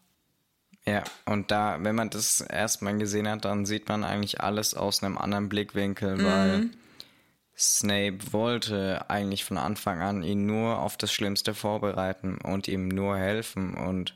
Ja, 0.85 1.03
und 1.25 1.49
da, 1.49 1.77
wenn 1.79 1.95
man 1.95 2.11
das 2.11 2.41
erstmal 2.41 2.95
gesehen 2.99 3.27
hat, 3.27 3.43
dann 3.43 3.65
sieht 3.65 3.89
man 3.89 4.03
eigentlich 4.03 4.39
alles 4.39 4.75
aus 4.75 5.01
einem 5.01 5.17
anderen 5.17 5.49
Blickwinkel, 5.49 6.17
mhm. 6.17 6.23
weil 6.25 6.69
Snape 7.63 8.19
wollte 8.31 9.09
eigentlich 9.09 9.45
von 9.45 9.57
Anfang 9.57 10.01
an 10.01 10.23
ihn 10.23 10.45
nur 10.45 10.79
auf 10.79 10.97
das 10.97 11.13
Schlimmste 11.13 11.53
vorbereiten 11.53 12.37
und 12.37 12.67
ihm 12.67 12.89
nur 12.89 13.17
helfen 13.17 13.75
und 13.75 14.15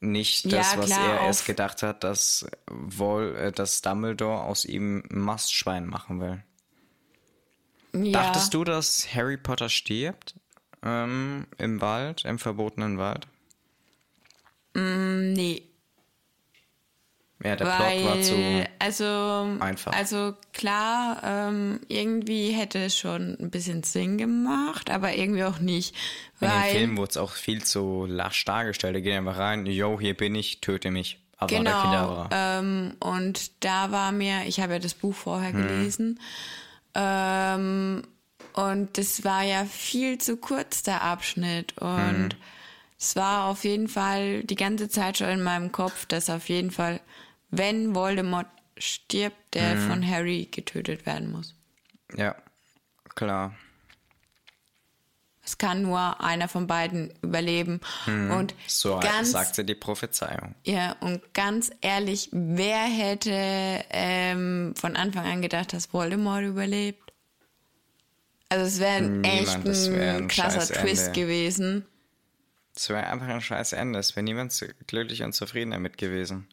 nicht 0.00 0.52
das, 0.52 0.74
ja, 0.74 0.78
was 0.78 0.90
er 0.90 1.20
erst 1.22 1.46
gedacht 1.46 1.82
hat, 1.82 2.04
dass, 2.04 2.46
Vol 2.66 3.34
äh, 3.36 3.52
dass 3.52 3.80
Dumbledore 3.80 4.42
aus 4.42 4.64
ihm 4.66 5.02
ein 5.10 5.18
Mastschwein 5.18 5.86
machen 5.86 6.20
will. 6.20 6.42
Ja. 7.94 8.24
Dachtest 8.24 8.52
du, 8.52 8.64
dass 8.64 9.14
Harry 9.14 9.36
Potter 9.36 9.68
stirbt? 9.68 10.34
Ähm, 10.82 11.46
Im 11.56 11.80
Wald, 11.80 12.24
im 12.24 12.38
verbotenen 12.38 12.98
Wald? 12.98 13.26
Mm, 14.74 15.32
nee. 15.32 15.62
Ja, 17.42 17.56
der 17.56 17.66
Weil, 17.66 18.00
Plot 18.00 18.14
war 18.14 18.22
zu 18.22 18.68
also, 18.78 19.58
einfach. 19.60 19.92
Also 19.92 20.34
klar, 20.52 21.20
ähm, 21.24 21.80
irgendwie 21.88 22.52
hätte 22.52 22.78
es 22.84 22.96
schon 22.96 23.36
ein 23.38 23.50
bisschen 23.50 23.82
Sinn 23.82 24.18
gemacht, 24.18 24.90
aber 24.90 25.14
irgendwie 25.14 25.44
auch 25.44 25.58
nicht. 25.58 25.94
In 26.40 26.48
den 26.48 26.62
Film 26.70 26.96
wurde 26.96 27.10
es 27.10 27.16
auch 27.16 27.32
viel 27.32 27.62
zu 27.64 28.06
lasch 28.06 28.44
dargestellt. 28.44 28.96
Da 28.96 29.00
gehen 29.00 29.18
einfach 29.18 29.38
rein, 29.38 29.66
yo, 29.66 29.98
hier 30.00 30.16
bin 30.16 30.34
ich, 30.34 30.60
töte 30.60 30.90
mich. 30.90 31.18
Aber 31.36 31.54
genau, 31.54 32.28
ähm, 32.30 32.94
und 33.00 33.64
da 33.64 33.90
war 33.90 34.12
mir, 34.12 34.44
ich 34.46 34.60
habe 34.60 34.74
ja 34.74 34.78
das 34.78 34.94
Buch 34.94 35.14
vorher 35.14 35.52
hm. 35.52 35.62
gelesen, 35.62 36.20
ähm, 36.94 38.02
und 38.52 38.96
das 38.96 39.24
war 39.24 39.42
ja 39.42 39.64
viel 39.64 40.18
zu 40.18 40.36
kurz, 40.36 40.84
der 40.84 41.02
Abschnitt. 41.02 41.76
Und 41.78 42.34
hm 42.34 42.38
es 42.98 43.16
war 43.16 43.46
auf 43.46 43.64
jeden 43.64 43.88
Fall 43.88 44.44
die 44.44 44.54
ganze 44.54 44.88
Zeit 44.88 45.18
schon 45.18 45.28
in 45.28 45.42
meinem 45.42 45.72
Kopf, 45.72 46.06
dass 46.06 46.30
auf 46.30 46.48
jeden 46.48 46.70
Fall, 46.70 47.00
wenn 47.50 47.94
Voldemort 47.94 48.46
stirbt, 48.78 49.54
der 49.54 49.74
mhm. 49.74 49.88
von 49.88 50.08
Harry 50.08 50.48
getötet 50.50 51.06
werden 51.06 51.30
muss. 51.32 51.54
Ja, 52.16 52.34
klar. 53.14 53.54
Es 55.46 55.58
kann 55.58 55.82
nur 55.82 56.22
einer 56.22 56.48
von 56.48 56.66
beiden 56.66 57.12
überleben. 57.20 57.80
Mhm. 58.06 58.30
Und 58.30 58.54
so 58.66 58.98
ganz, 58.98 59.32
sagte 59.32 59.64
die 59.64 59.74
Prophezeiung. 59.74 60.54
Ja, 60.64 60.96
und 61.00 61.34
ganz 61.34 61.70
ehrlich, 61.82 62.30
wer 62.32 62.84
hätte 62.84 63.84
ähm, 63.90 64.74
von 64.74 64.96
Anfang 64.96 65.26
an 65.26 65.42
gedacht, 65.42 65.74
dass 65.74 65.92
Voldemort 65.92 66.44
überlebt? 66.44 67.12
Also 68.48 68.64
es 68.64 68.78
wäre 68.78 69.22
echt 69.22 69.54
ein, 69.56 69.64
wär 69.64 70.14
ein 70.14 70.28
krasser 70.28 70.72
Twist 70.72 71.12
gewesen. 71.12 71.84
Es 72.74 72.88
wäre 72.88 73.06
einfach 73.06 73.28
ein 73.28 73.40
scheiß 73.40 73.72
Ende. 73.72 73.98
Es 73.98 74.16
wäre 74.16 74.24
niemand 74.24 74.52
glücklich 74.86 75.22
und 75.22 75.32
zufrieden 75.32 75.70
damit 75.70 75.98
gewesen. 75.98 76.48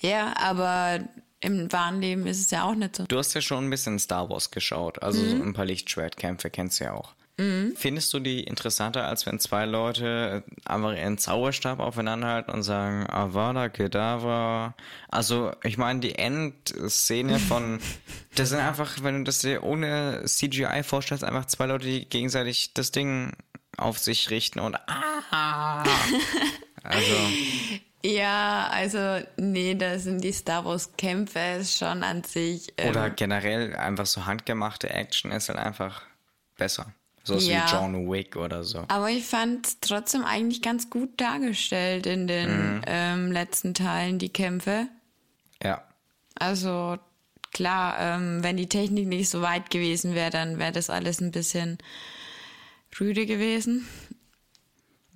Ja, 0.00 0.34
aber 0.36 1.00
im 1.40 1.70
wahren 1.72 2.00
Leben 2.00 2.26
ist 2.26 2.40
es 2.40 2.50
ja 2.50 2.64
auch 2.64 2.74
nicht 2.74 2.96
so. 2.96 3.04
Du 3.04 3.18
hast 3.18 3.34
ja 3.34 3.40
schon 3.40 3.66
ein 3.66 3.70
bisschen 3.70 3.98
Star 3.98 4.28
Wars 4.30 4.50
geschaut. 4.50 5.02
Also 5.02 5.20
mhm. 5.20 5.30
so 5.30 5.42
ein 5.42 5.52
paar 5.52 5.66
Lichtschwertkämpfe 5.66 6.50
kennst 6.50 6.80
du 6.80 6.84
ja 6.84 6.92
auch. 6.94 7.14
Mhm. 7.36 7.72
Findest 7.76 8.14
du 8.14 8.20
die 8.20 8.44
interessanter, 8.44 9.08
als 9.08 9.26
wenn 9.26 9.40
zwei 9.40 9.66
Leute 9.66 10.44
einfach 10.64 10.92
ihren 10.94 11.18
Zauberstab 11.18 11.80
aufeinander 11.80 12.28
halten 12.28 12.52
und 12.52 12.62
sagen, 12.62 13.10
Avada 13.10 13.68
Kedavra? 13.68 14.74
Also, 15.08 15.52
ich 15.64 15.76
meine, 15.76 15.98
die 15.98 16.14
Endszene 16.14 17.40
von, 17.40 17.80
das 18.36 18.50
sind 18.50 18.60
einfach, 18.60 19.02
wenn 19.02 19.18
du 19.18 19.24
das 19.24 19.40
dir 19.40 19.64
ohne 19.64 20.22
CGI 20.24 20.84
vorstellst, 20.84 21.24
einfach 21.24 21.46
zwei 21.46 21.66
Leute, 21.66 21.86
die 21.86 22.08
gegenseitig 22.08 22.72
das 22.74 22.92
Ding 22.92 23.32
auf 23.76 23.98
sich 23.98 24.30
richten 24.30 24.60
und 24.60 24.76
ah! 24.88 25.84
Also. 26.86 27.14
Ja, 28.04 28.68
also 28.70 29.24
nee, 29.38 29.74
da 29.74 29.98
sind 29.98 30.22
die 30.22 30.32
Star 30.32 30.66
Wars 30.66 30.90
Kämpfe 30.98 31.64
schon 31.64 32.02
an 32.02 32.22
sich. 32.22 32.74
Ähm, 32.76 32.90
Oder 32.90 33.08
generell 33.08 33.74
einfach 33.74 34.04
so 34.04 34.26
handgemachte 34.26 34.90
Action 34.90 35.32
ist 35.32 35.48
halt 35.48 35.58
einfach 35.58 36.02
besser. 36.58 36.92
So 37.22 37.38
ja. 37.38 37.64
wie 37.64 37.72
John 37.72 38.12
Wick 38.12 38.36
oder 38.36 38.62
so. 38.62 38.84
Aber 38.88 39.08
ich 39.08 39.24
fand 39.24 39.66
es 39.66 39.80
trotzdem 39.80 40.26
eigentlich 40.26 40.60
ganz 40.60 40.90
gut 40.90 41.18
dargestellt 41.18 42.06
in 42.06 42.26
den 42.26 42.76
mhm. 42.76 42.82
ähm, 42.86 43.32
letzten 43.32 43.72
Teilen, 43.72 44.18
die 44.18 44.28
Kämpfe. 44.28 44.88
Ja. 45.62 45.82
Also 46.38 46.98
klar, 47.54 47.96
ähm, 47.98 48.42
wenn 48.42 48.58
die 48.58 48.68
Technik 48.68 49.06
nicht 49.06 49.30
so 49.30 49.40
weit 49.40 49.70
gewesen 49.70 50.14
wäre, 50.14 50.28
dann 50.28 50.58
wäre 50.58 50.72
das 50.72 50.90
alles 50.90 51.22
ein 51.22 51.30
bisschen 51.30 51.78
rüde 53.00 53.26
gewesen. 53.26 53.86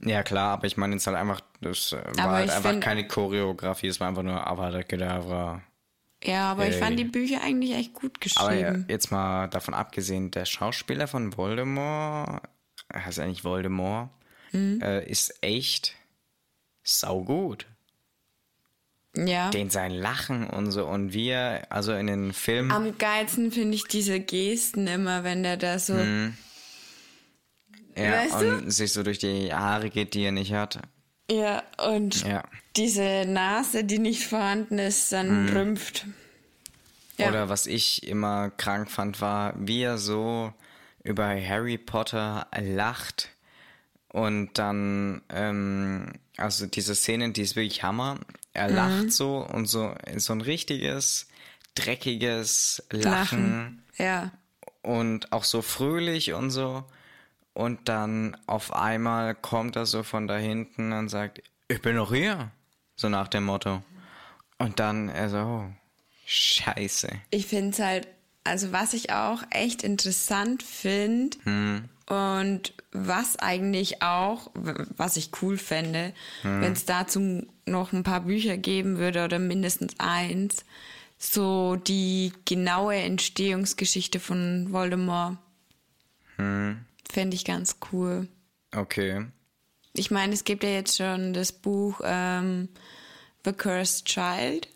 Ja, 0.05 0.23
klar, 0.23 0.53
aber 0.53 0.67
ich 0.67 0.77
meine 0.77 0.95
jetzt 0.95 1.07
halt 1.07 1.17
einfach, 1.17 1.41
das 1.61 1.93
äh, 1.93 2.03
war 2.17 2.33
halt 2.33 2.51
einfach 2.51 2.71
find, 2.71 2.85
keine 2.85 3.09
Choreografie, 3.09 3.89
es 3.89 3.99
war 3.99 4.09
einfach 4.09 4.23
nur 4.23 4.47
Avada 4.47 4.83
Kedavra. 4.83 5.63
Ja, 6.23 6.53
aber 6.53 6.65
hey. 6.65 6.71
ich 6.71 6.77
fand 6.77 6.99
die 6.99 7.05
Bücher 7.05 7.43
eigentlich 7.43 7.75
echt 7.75 7.95
gut 7.95 8.21
geschrieben. 8.21 8.85
Aber 8.85 8.93
jetzt 8.93 9.11
mal 9.11 9.49
davon 9.49 9.75
abgesehen, 9.75 10.31
der 10.31 10.45
Schauspieler 10.45 11.09
von 11.09 11.37
Voldemort, 11.37 12.43
heißt 12.93 13.19
eigentlich 13.19 13.45
Voldemort, 13.45 14.11
mhm. 14.53 14.81
äh, 14.83 15.05
ist 15.09 15.43
echt 15.43 15.95
saugut. 16.83 17.67
Ja. 19.17 19.51
Den 19.51 19.71
sein 19.71 19.91
Lachen 19.91 20.47
und 20.49 20.71
so 20.71 20.87
und 20.87 21.13
wir, 21.13 21.67
also 21.71 21.93
in 21.93 22.07
den 22.07 22.33
Filmen. 22.33 22.71
Am 22.71 22.99
geilsten 22.99 23.51
finde 23.51 23.75
ich 23.75 23.85
diese 23.85 24.21
Gesten 24.21 24.87
immer, 24.87 25.25
wenn 25.25 25.43
der 25.43 25.57
da 25.57 25.79
so. 25.79 25.95
Mhm. 25.95 26.37
Ja, 27.99 28.13
weißt 28.13 28.35
und 28.35 28.67
du? 28.67 28.71
sich 28.71 28.93
so 28.93 29.03
durch 29.03 29.19
die 29.19 29.53
Haare 29.53 29.91
geht, 29.91 30.15
die 30.15 30.25
er 30.25 30.33
nicht 30.33 30.53
hat. 30.53 30.81
Ja, 31.31 31.63
und 31.87 32.25
ja. 32.25 32.43
diese 32.77 33.25
Nase, 33.27 33.85
die 33.85 33.99
nicht 33.99 34.27
vorhanden 34.27 34.79
ist, 34.79 35.13
dann 35.13 35.47
mhm. 35.47 35.57
rümpft. 35.57 36.07
Ja. 37.19 37.29
Oder 37.29 37.49
was 37.49 37.67
ich 37.67 38.07
immer 38.07 38.51
krank 38.51 38.91
fand, 38.91 39.21
war, 39.21 39.55
wie 39.59 39.83
er 39.83 39.99
so 39.99 40.53
über 41.03 41.29
Harry 41.29 41.77
Potter 41.77 42.47
lacht 42.59 43.31
und 44.09 44.57
dann, 44.59 45.23
ähm, 45.29 46.13
also 46.37 46.67
diese 46.67 46.95
Szene, 46.95 47.33
die 47.33 47.43
ist 47.43 47.57
wirklich 47.57 47.83
Hammer. 47.83 48.19
Er 48.55 48.69
mhm. 48.69 48.75
lacht 48.75 49.13
so 49.13 49.39
und 49.39 49.67
so, 49.67 49.95
so 50.17 50.33
ein 50.33 50.41
richtiges, 50.41 51.29
dreckiges 51.75 52.83
Lachen. 52.91 53.03
Lachen. 53.03 53.83
Ja. 53.99 54.33
Und 54.83 55.33
auch 55.33 55.45
so 55.45 55.61
fröhlich 55.61 56.33
und 56.33 56.51
so. 56.51 56.85
Und 57.59 57.89
dann 57.89 58.37
auf 58.47 58.73
einmal 58.73 59.35
kommt 59.35 59.75
er 59.75 59.85
so 59.85 60.05
von 60.05 60.29
da 60.29 60.37
hinten 60.37 60.93
und 60.93 61.09
sagt, 61.09 61.43
ich 61.67 61.83
bin 61.83 61.97
noch 61.97 62.15
hier. 62.15 62.53
So 62.95 63.09
nach 63.09 63.27
dem 63.27 63.47
Motto. 63.47 63.83
Und 64.59 64.79
dann 64.79 65.09
er 65.09 65.29
so, 65.29 65.39
oh, 65.39 65.65
scheiße. 66.25 67.09
Ich 67.31 67.47
finde 67.47 67.71
es 67.71 67.81
halt, 67.81 68.07
also 68.45 68.71
was 68.71 68.95
ich 68.95 69.11
auch 69.11 69.43
echt 69.51 69.83
interessant 69.83 70.63
finde 70.63 71.37
hm. 71.43 71.89
und 72.07 72.75
was 72.93 73.37
eigentlich 73.41 74.03
auch, 74.03 74.53
was 74.55 75.17
ich 75.17 75.33
cool 75.43 75.59
fände, 75.59 76.13
hm. 76.43 76.61
wenn 76.61 76.75
es 76.75 76.85
dazu 76.85 77.45
noch 77.67 77.93
ein 77.93 78.05
paar 78.05 78.21
Bücher 78.21 78.57
geben 78.57 78.99
würde 78.99 79.25
oder 79.25 79.41
mindestens 79.41 79.95
eins, 79.99 80.65
so 81.19 81.75
die 81.75 82.33
genaue 82.45 82.95
Entstehungsgeschichte 82.95 84.21
von 84.21 84.69
Voldemort. 84.71 85.39
Hm. 86.37 86.85
Fände 87.11 87.35
ich 87.35 87.45
ganz 87.45 87.77
cool. 87.93 88.29
Okay. 88.75 89.27
Ich 89.95 90.11
meine, 90.11 90.35
es 90.35 90.45
gibt 90.45 90.63
ja 90.63 90.71
jetzt 90.71 90.97
schon 90.97 91.33
das 91.33 91.53
Buch 91.53 92.01
ähm, 92.05 92.69
The 93.45 93.53
Cursed 93.53 94.05
Child. 94.05 94.69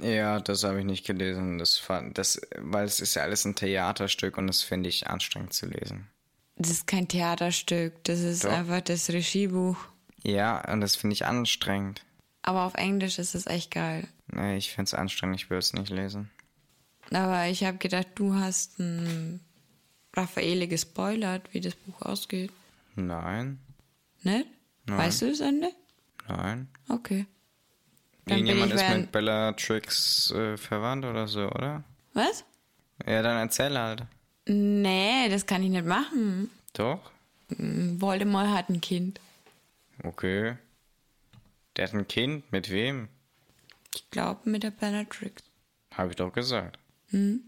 Ja, 0.00 0.40
das 0.40 0.64
habe 0.64 0.80
ich 0.80 0.84
nicht 0.84 1.06
gelesen. 1.06 1.58
Das, 1.58 1.82
das, 2.14 2.40
weil 2.56 2.84
es 2.84 3.00
ist 3.00 3.14
ja 3.14 3.22
alles 3.22 3.44
ein 3.44 3.54
Theaterstück 3.54 4.38
und 4.38 4.46
das 4.46 4.62
finde 4.62 4.88
ich 4.88 5.06
anstrengend 5.06 5.52
zu 5.52 5.66
lesen. 5.66 6.08
Das 6.56 6.70
ist 6.70 6.86
kein 6.86 7.06
Theaterstück, 7.06 8.02
das 8.04 8.20
ist 8.20 8.44
Doch. 8.44 8.50
einfach 8.50 8.80
das 8.80 9.10
Regiebuch. 9.10 9.76
Ja, 10.22 10.60
und 10.72 10.80
das 10.80 10.96
finde 10.96 11.14
ich 11.14 11.24
anstrengend. 11.24 12.04
Aber 12.42 12.64
auf 12.64 12.74
Englisch 12.74 13.18
ist 13.18 13.34
es 13.34 13.46
echt 13.46 13.70
geil. 13.70 14.08
Nee, 14.26 14.56
ich 14.56 14.70
finde 14.70 14.88
es 14.88 14.94
anstrengend, 14.94 15.36
ich 15.36 15.50
will 15.50 15.58
es 15.58 15.72
nicht 15.72 15.90
lesen. 15.90 16.30
Aber 17.12 17.46
ich 17.46 17.64
habe 17.64 17.78
gedacht, 17.78 18.08
du 18.16 18.34
hast 18.34 18.78
ein 18.80 19.40
Raffaele 20.18 20.68
gespoilert, 20.68 21.48
wie 21.52 21.60
das 21.60 21.74
Buch 21.74 22.02
ausgeht? 22.02 22.50
Nein. 22.96 23.58
Nicht? 24.22 24.46
Nein. 24.86 24.98
Weißt 24.98 25.22
du 25.22 25.28
das 25.28 25.40
Ende? 25.40 25.70
Nein. 26.28 26.68
Okay. 26.88 27.26
Dann 28.26 28.38
Irgendjemand 28.38 28.72
ist 28.74 28.88
mit 28.88 29.12
Bellatrix 29.12 30.30
äh, 30.32 30.56
verwandt 30.56 31.04
oder 31.04 31.26
so, 31.28 31.48
oder? 31.50 31.84
Was? 32.12 32.44
Ja, 33.06 33.22
dann 33.22 33.38
erzähl 33.38 33.78
halt. 33.78 34.02
Nee, 34.46 35.28
das 35.28 35.46
kann 35.46 35.62
ich 35.62 35.70
nicht 35.70 35.86
machen. 35.86 36.50
Doch? 36.74 37.10
Mm, 37.48 38.00
Voldemort 38.00 38.48
hat 38.48 38.68
ein 38.68 38.80
Kind. 38.80 39.20
Okay. 40.02 40.56
Der 41.76 41.86
hat 41.86 41.94
ein 41.94 42.08
Kind? 42.08 42.50
Mit 42.52 42.70
wem? 42.70 43.08
Ich 43.94 44.10
glaube 44.10 44.50
mit 44.50 44.62
der 44.62 44.70
Bellatrix. 44.72 45.42
Habe 45.94 46.10
ich 46.10 46.16
doch 46.16 46.32
gesagt. 46.32 46.78
Hm? 47.10 47.42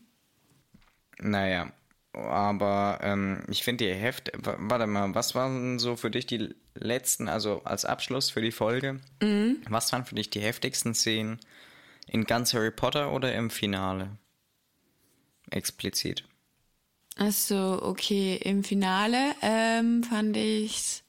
Naja, 1.18 1.72
aber 2.12 2.99
ähm, 3.03 3.44
ich 3.49 3.62
finde 3.62 3.85
die 3.85 3.94
Heft. 3.94 4.33
Warte 4.42 4.87
mal, 4.87 5.14
was 5.14 5.35
waren 5.35 5.79
so 5.79 5.96
für 5.96 6.11
dich 6.11 6.27
die 6.27 6.55
letzten, 6.75 7.29
also 7.29 7.62
als 7.64 7.85
Abschluss 7.85 8.31
für 8.31 8.40
die 8.40 8.53
Folge? 8.53 9.01
Mhm. 9.23 9.62
Was 9.68 9.92
waren 9.92 10.05
für 10.05 10.16
dich 10.16 10.31
die 10.31 10.40
heftigsten 10.40 10.94
Szenen 10.94 11.38
in 12.07 12.25
ganz 12.25 12.53
Harry 12.53 12.70
Potter 12.70 13.12
oder 13.12 13.35
im 13.35 13.51
Finale? 13.51 14.16
Explizit. 15.51 16.25
Achso, 17.16 17.83
okay. 17.83 18.37
Im 18.42 18.64
Finale 18.64 19.35
ähm, 19.42 20.03
fand 20.03 20.37
ich 20.37 21.03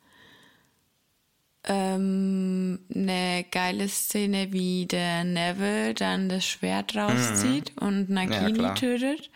ähm, 1.64 2.80
eine 2.94 3.46
geile 3.52 3.88
Szene, 3.88 4.52
wie 4.52 4.88
der 4.88 5.24
Neville 5.24 5.94
dann 5.94 6.28
das 6.28 6.46
Schwert 6.46 6.96
rauszieht 6.96 7.72
mhm. 7.76 7.88
und 7.88 8.10
Nagini 8.10 8.62
ja, 8.62 8.74
tötet. 8.74 9.30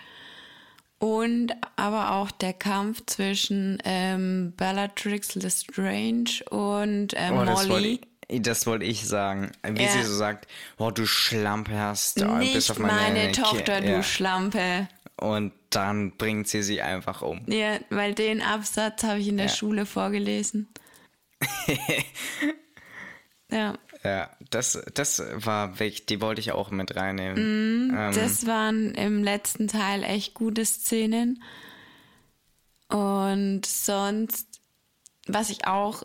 Und 0.99 1.53
aber 1.75 2.11
auch 2.13 2.31
der 2.31 2.53
Kampf 2.53 3.05
zwischen 3.05 3.77
ähm, 3.83 4.53
Bellatrix 4.55 5.35
Lestrange 5.35 6.43
und 6.49 7.13
äh, 7.13 7.31
oh, 7.31 7.67
Molly. 7.67 8.01
Das 8.29 8.65
wollte 8.65 8.85
ich 8.85 9.07
sagen. 9.07 9.51
Wie 9.63 9.83
ja. 9.83 9.89
sie 9.89 10.03
so 10.03 10.13
sagt, 10.13 10.47
oh, 10.77 10.89
du 10.91 11.05
Schlampe 11.05 11.77
hast. 11.77 12.21
Oh, 12.23 12.37
Nicht 12.37 12.53
bis 12.53 12.71
auf 12.71 12.79
meine, 12.79 12.93
meine 12.93 13.31
Tochter, 13.33 13.81
du 13.81 13.91
ja. 13.91 14.03
Schlampe. 14.03 14.87
Und 15.17 15.53
dann 15.69 16.11
bringt 16.17 16.47
sie 16.47 16.63
sie 16.63 16.81
einfach 16.81 17.21
um. 17.21 17.41
Ja, 17.47 17.77
weil 17.89 18.13
den 18.13 18.41
Absatz 18.41 19.03
habe 19.03 19.19
ich 19.19 19.27
in 19.27 19.37
der 19.37 19.47
ja. 19.47 19.51
Schule 19.51 19.85
vorgelesen. 19.85 20.67
ja. 23.51 23.77
Ja, 24.05 24.29
das, 24.51 24.81
das 24.93 25.23
war 25.33 25.79
weg, 25.79 26.07
die 26.07 26.21
wollte 26.21 26.41
ich 26.41 26.51
auch 26.51 26.69
mit 26.69 26.95
reinnehmen. 26.95 27.87
Mm, 27.87 27.95
ähm, 27.95 28.13
das 28.13 28.45
waren 28.45 28.93
im 28.93 29.23
letzten 29.23 29.67
Teil 29.67 30.03
echt 30.03 30.33
gute 30.33 30.63
Szenen. 30.65 31.41
Und 32.87 33.65
sonst, 33.65 34.61
was 35.27 35.49
ich 35.49 35.65
auch 35.65 36.03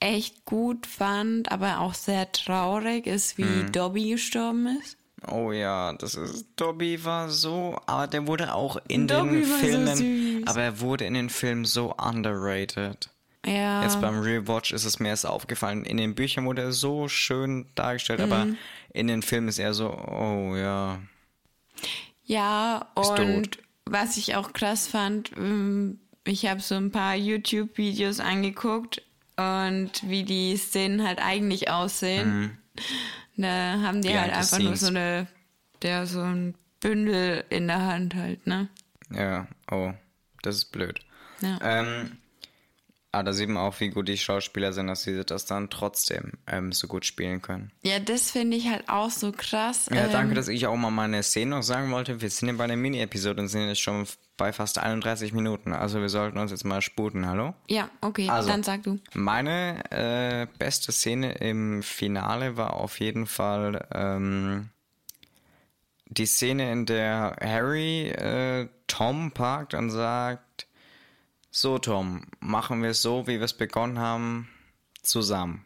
echt 0.00 0.44
gut 0.44 0.86
fand, 0.86 1.50
aber 1.50 1.80
auch 1.80 1.94
sehr 1.94 2.30
traurig, 2.30 3.06
ist, 3.06 3.36
wie 3.38 3.44
mm. 3.44 3.72
Dobby 3.72 4.10
gestorben 4.10 4.78
ist. 4.80 4.96
Oh 5.26 5.52
ja, 5.52 5.94
das 5.94 6.14
ist 6.14 6.46
Dobby 6.56 7.04
war 7.04 7.30
so, 7.30 7.78
aber 7.86 8.06
der 8.06 8.26
wurde 8.26 8.54
auch 8.54 8.76
in 8.88 9.08
Dobby 9.08 9.40
den 9.40 9.44
Filmen, 9.44 10.44
so. 10.44 10.50
Aber 10.50 10.62
er 10.62 10.80
wurde 10.80 11.04
in 11.04 11.14
den 11.14 11.30
Filmen 11.30 11.64
so 11.64 11.94
underrated. 11.94 13.08
Ja. 13.46 13.82
Jetzt 13.82 14.00
beim 14.00 14.20
Rewatch 14.20 14.72
ist 14.72 14.84
es 14.84 14.98
mir 15.00 15.08
erst 15.08 15.26
aufgefallen. 15.26 15.84
In 15.84 15.96
den 15.96 16.14
Büchern 16.14 16.46
wurde 16.46 16.62
er 16.62 16.72
so 16.72 17.08
schön 17.08 17.66
dargestellt, 17.74 18.20
aber 18.20 18.46
Mhm. 18.46 18.56
in 18.92 19.06
den 19.08 19.22
Filmen 19.22 19.48
ist 19.48 19.58
er 19.58 19.74
so, 19.74 19.90
oh 19.90 20.56
ja. 20.56 20.98
Ja, 22.24 22.86
Ist 23.00 23.10
und 23.10 23.58
was 23.86 24.16
ich 24.16 24.34
auch 24.36 24.52
krass 24.52 24.86
fand, 24.86 25.32
ähm, 25.36 25.98
ich 26.24 26.46
habe 26.46 26.60
so 26.60 26.74
ein 26.74 26.90
paar 26.90 27.14
YouTube-Videos 27.16 28.20
angeguckt 28.20 29.02
und 29.36 29.90
wie 30.08 30.22
die 30.22 30.56
Szenen 30.56 31.06
halt 31.06 31.18
eigentlich 31.20 31.70
aussehen. 31.70 32.58
Da 33.36 33.78
haben 33.82 34.00
die 34.00 34.08
Mhm. 34.08 34.12
Behind 34.14 34.20
halt 34.22 34.32
einfach 34.36 34.58
nur 34.58 34.76
so 34.76 34.86
eine, 34.86 35.26
der 35.82 36.06
so 36.06 36.20
ein 36.22 36.54
Bündel 36.80 37.44
in 37.50 37.66
der 37.66 37.82
Hand 37.84 38.14
halt, 38.14 38.46
ne? 38.46 38.68
Ja, 39.10 39.46
oh, 39.70 39.92
das 40.42 40.56
ist 40.56 40.72
blöd. 40.72 41.00
Ja. 41.40 41.58
Ähm, 41.62 42.16
aber 43.14 43.24
da 43.24 43.32
sieht 43.32 43.48
man 43.48 43.62
auch, 43.62 43.78
wie 43.80 43.90
gut 43.90 44.08
die 44.08 44.18
Schauspieler 44.18 44.72
sind, 44.72 44.88
dass 44.88 45.04
sie 45.04 45.24
das 45.24 45.46
dann 45.46 45.70
trotzdem 45.70 46.32
ähm, 46.46 46.72
so 46.72 46.86
gut 46.88 47.04
spielen 47.06 47.40
können. 47.40 47.70
Ja, 47.82 47.98
das 47.98 48.30
finde 48.30 48.56
ich 48.56 48.68
halt 48.68 48.88
auch 48.88 49.10
so 49.10 49.32
krass. 49.32 49.88
Ja, 49.92 50.06
ähm, 50.06 50.12
danke, 50.12 50.34
dass 50.34 50.48
ich 50.48 50.66
auch 50.66 50.76
mal 50.76 50.90
meine 50.90 51.22
Szene 51.22 51.56
noch 51.56 51.62
sagen 51.62 51.90
wollte. 51.92 52.20
Wir 52.20 52.30
sind 52.30 52.48
ja 52.48 52.54
bei 52.54 52.64
einer 52.64 52.76
Mini-Episode 52.76 53.40
und 53.40 53.48
sind 53.48 53.68
jetzt 53.68 53.80
schon 53.80 54.06
bei 54.36 54.52
fast 54.52 54.78
31 54.78 55.32
Minuten. 55.32 55.72
Also 55.72 56.00
wir 56.00 56.08
sollten 56.08 56.38
uns 56.38 56.50
jetzt 56.50 56.64
mal 56.64 56.82
sputen, 56.82 57.26
hallo? 57.26 57.54
Ja, 57.68 57.88
okay, 58.00 58.28
Also. 58.28 58.48
dann 58.48 58.62
sag 58.62 58.82
du. 58.82 58.98
Meine 59.14 59.82
äh, 59.90 60.46
beste 60.58 60.90
Szene 60.92 61.34
im 61.34 61.82
Finale 61.82 62.56
war 62.56 62.74
auf 62.74 62.98
jeden 62.98 63.26
Fall 63.26 63.86
ähm, 63.94 64.70
die 66.06 66.26
Szene, 66.26 66.70
in 66.72 66.86
der 66.86 67.36
Harry 67.40 68.08
äh, 68.08 68.68
Tom 68.86 69.32
parkt 69.32 69.74
und 69.74 69.90
sagt, 69.90 70.63
so 71.54 71.78
Tom, 71.78 72.22
machen 72.40 72.82
wir 72.82 72.90
es 72.90 73.02
so, 73.02 73.28
wie 73.28 73.38
wir 73.38 73.44
es 73.44 73.56
begonnen 73.56 74.00
haben, 74.00 74.48
zusammen. 75.02 75.64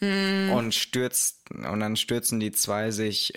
Und 0.00 0.74
stürzt, 0.74 1.50
und 1.50 1.80
dann 1.80 1.96
stürzen 1.96 2.38
die 2.38 2.52
zwei 2.52 2.92
sich, 2.92 3.32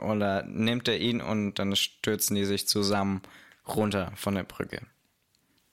oder 0.00 0.44
nimmt 0.44 0.88
er 0.88 0.98
ihn 0.98 1.20
und 1.20 1.58
dann 1.58 1.76
stürzen 1.76 2.36
die 2.36 2.44
sich 2.44 2.66
zusammen 2.68 3.20
runter 3.66 4.12
von 4.14 4.36
der 4.36 4.44
Brücke. 4.44 4.80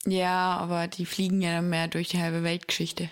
Ja, 0.05 0.57
aber 0.57 0.87
die 0.87 1.05
fliegen 1.05 1.39
ja 1.41 1.51
dann 1.51 1.69
mehr 1.69 1.87
durch 1.87 2.09
die 2.09 2.19
halbe 2.19 2.43
Weltgeschichte. 2.43 3.09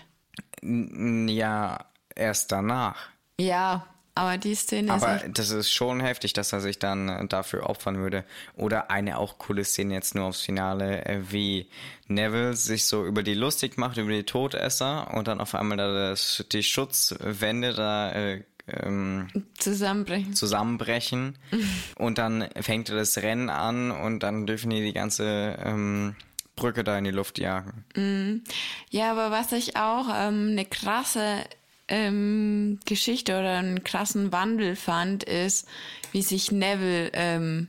Ja, 0.62 1.86
erst 2.14 2.52
danach. 2.52 3.08
Ja, 3.38 3.86
aber 4.14 4.36
die 4.36 4.54
Szene 4.54 4.94
ist 4.94 5.02
Aber 5.02 5.22
das 5.28 5.50
ist 5.50 5.72
schon 5.72 6.00
heftig, 6.00 6.34
dass 6.34 6.52
er 6.52 6.60
sich 6.60 6.78
dann 6.78 7.08
äh, 7.08 7.26
dafür 7.26 7.68
opfern 7.68 7.98
würde. 7.98 8.24
Oder 8.56 8.90
eine 8.90 9.18
auch 9.18 9.38
coole 9.38 9.64
Szene 9.64 9.94
jetzt 9.94 10.14
nur 10.14 10.26
aufs 10.26 10.42
Finale, 10.42 11.04
äh, 11.06 11.20
wie 11.30 11.68
Neville 12.08 12.54
sich 12.54 12.86
so 12.86 13.06
über 13.06 13.22
die 13.22 13.34
lustig 13.34 13.78
macht, 13.78 13.96
über 13.96 14.10
die 14.10 14.24
Todesser 14.24 15.14
und 15.14 15.28
dann 15.28 15.40
auf 15.40 15.54
einmal 15.54 15.78
da 15.78 16.10
das, 16.10 16.44
die 16.52 16.62
Schutzwände 16.62 17.72
da 17.72 18.12
äh, 18.12 18.42
ähm, 18.68 19.28
zusammenbrechen. 19.58 20.34
zusammenbrechen 20.34 21.38
und 21.96 22.18
dann 22.18 22.48
fängt 22.60 22.90
er 22.90 22.96
das 22.96 23.18
Rennen 23.18 23.48
an 23.48 23.90
und 23.90 24.20
dann 24.20 24.46
dürfen 24.46 24.70
die 24.70 24.82
die 24.82 24.92
ganze 24.92 25.58
ähm, 25.64 26.16
Brücke 26.54 26.84
da 26.84 26.98
in 26.98 27.04
die 27.04 27.10
Luft 27.10 27.38
jagen. 27.38 28.44
Ja, 28.90 29.10
aber 29.10 29.30
was 29.30 29.52
ich 29.52 29.76
auch 29.76 30.06
ähm, 30.14 30.50
eine 30.50 30.66
krasse 30.66 31.44
ähm, 31.92 32.80
Geschichte 32.86 33.38
oder 33.38 33.58
einen 33.58 33.84
krassen 33.84 34.32
Wandel 34.32 34.76
fand, 34.76 35.24
ist, 35.24 35.68
wie 36.10 36.22
sich 36.22 36.50
Neville 36.50 37.10
ähm, 37.12 37.68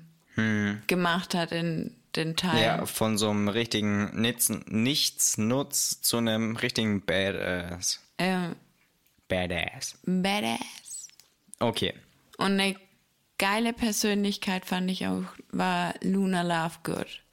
gemacht 0.87 1.35
hat 1.35 1.51
in 1.51 1.93
den 2.15 2.37
Teilen. 2.37 2.63
Ja, 2.63 2.85
von 2.85 3.17
so 3.17 3.29
einem 3.29 3.49
richtigen 3.49 4.19
Nitz, 4.19 4.49
Nichtsnutz 4.49 6.01
zu 6.01 6.17
einem 6.17 6.55
richtigen 6.55 7.05
Badass. 7.05 7.99
Ähm, 8.17 8.55
Badass. 9.27 9.97
badass. 10.05 11.07
Okay. 11.59 11.93
Und 12.37 12.59
eine 12.59 12.75
geile 13.37 13.73
Persönlichkeit 13.73 14.65
fand 14.65 14.89
ich 14.89 15.05
auch, 15.05 15.25
war 15.51 15.95
Luna 16.01 16.43
Lovegood. 16.43 17.23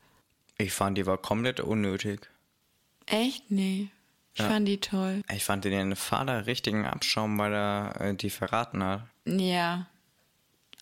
Ich 0.58 0.72
fand, 0.72 0.98
die 0.98 1.06
war 1.06 1.18
komplett 1.18 1.60
unnötig. 1.60 2.28
Echt? 3.06 3.50
Nee. 3.50 3.90
Ich 4.34 4.42
fand 4.42 4.68
die 4.68 4.80
toll. 4.80 5.22
Ich 5.34 5.44
fand 5.44 5.64
den 5.64 5.96
Vater 5.96 6.46
richtigen 6.46 6.86
Abschaum, 6.86 7.36
weil 7.38 7.52
er 7.52 8.00
äh, 8.00 8.14
die 8.14 8.30
verraten 8.30 8.82
hat. 8.82 9.06
Ja. 9.26 9.86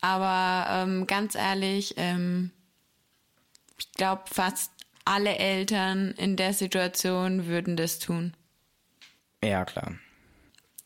Aber 0.01 0.67
ähm, 0.71 1.07
ganz 1.07 1.35
ehrlich, 1.35 1.95
ähm, 1.97 2.53
ich 3.79 3.91
glaube, 3.93 4.23
fast 4.31 4.71
alle 5.05 5.37
Eltern 5.37 6.13
in 6.13 6.37
der 6.37 6.53
Situation 6.53 7.47
würden 7.47 7.77
das 7.77 7.99
tun. 7.99 8.35
Ja, 9.43 9.65
klar. 9.65 9.95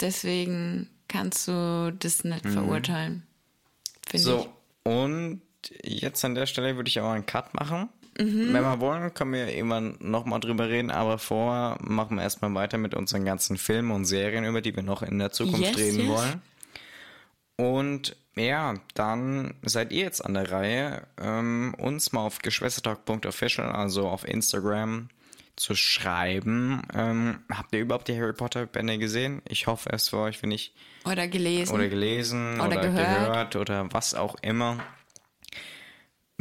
Deswegen 0.00 0.88
kannst 1.08 1.48
du 1.48 1.94
das 1.98 2.24
nicht 2.24 2.46
verurteilen. 2.46 3.26
Finde 4.06 4.24
So, 4.24 4.52
und 4.84 5.42
jetzt 5.82 6.24
an 6.24 6.34
der 6.34 6.46
Stelle 6.46 6.76
würde 6.76 6.88
ich 6.88 6.98
aber 6.98 7.12
einen 7.12 7.26
Cut 7.26 7.54
machen. 7.54 7.88
Mhm. 8.18 8.52
Wenn 8.52 8.62
wir 8.62 8.80
wollen, 8.80 9.14
können 9.14 9.32
wir 9.32 9.48
irgendwann 9.48 9.96
nochmal 10.00 10.40
drüber 10.40 10.68
reden, 10.68 10.90
aber 10.90 11.18
vorher 11.18 11.78
machen 11.80 12.16
wir 12.16 12.22
erstmal 12.22 12.54
weiter 12.54 12.78
mit 12.78 12.94
unseren 12.94 13.24
ganzen 13.24 13.56
Filmen 13.56 13.90
und 13.90 14.04
Serien, 14.04 14.44
über 14.44 14.60
die 14.60 14.74
wir 14.76 14.82
noch 14.82 15.02
in 15.02 15.18
der 15.18 15.32
Zukunft 15.32 15.60
Yes, 15.60 15.76
reden 15.78 16.00
yes. 16.00 16.08
wollen. 16.08 16.42
Und 17.56 18.16
ja, 18.34 18.74
dann 18.94 19.54
seid 19.62 19.92
ihr 19.92 20.02
jetzt 20.04 20.24
an 20.24 20.34
der 20.34 20.50
Reihe, 20.50 21.06
ähm, 21.20 21.74
uns 21.78 22.12
mal 22.12 22.20
auf 22.26 22.38
geschwistertalk.official, 22.40 23.70
also 23.70 24.08
auf 24.08 24.26
Instagram, 24.26 25.08
zu 25.56 25.74
schreiben. 25.74 26.82
Ähm, 26.94 27.40
habt 27.50 27.74
ihr 27.74 27.80
überhaupt 27.80 28.08
die 28.08 28.18
Harry 28.18 28.32
Potter 28.32 28.66
Bände 28.66 28.98
gesehen? 28.98 29.42
Ich 29.46 29.66
hoffe 29.66 29.90
es 29.92 30.08
für 30.08 30.18
euch, 30.18 30.42
wenn 30.42 30.50
ich 30.50 30.72
ich. 30.74 31.06
Oder 31.10 31.28
gelesen. 31.28 31.74
oder 31.74 31.88
gelesen 31.88 32.54
oder, 32.60 32.66
Oder 32.66 32.80
gehört. 32.80 33.26
gehört. 33.52 33.56
oder 33.56 33.92
was 33.92 34.14
auch 34.14 34.36
immer. 34.42 34.78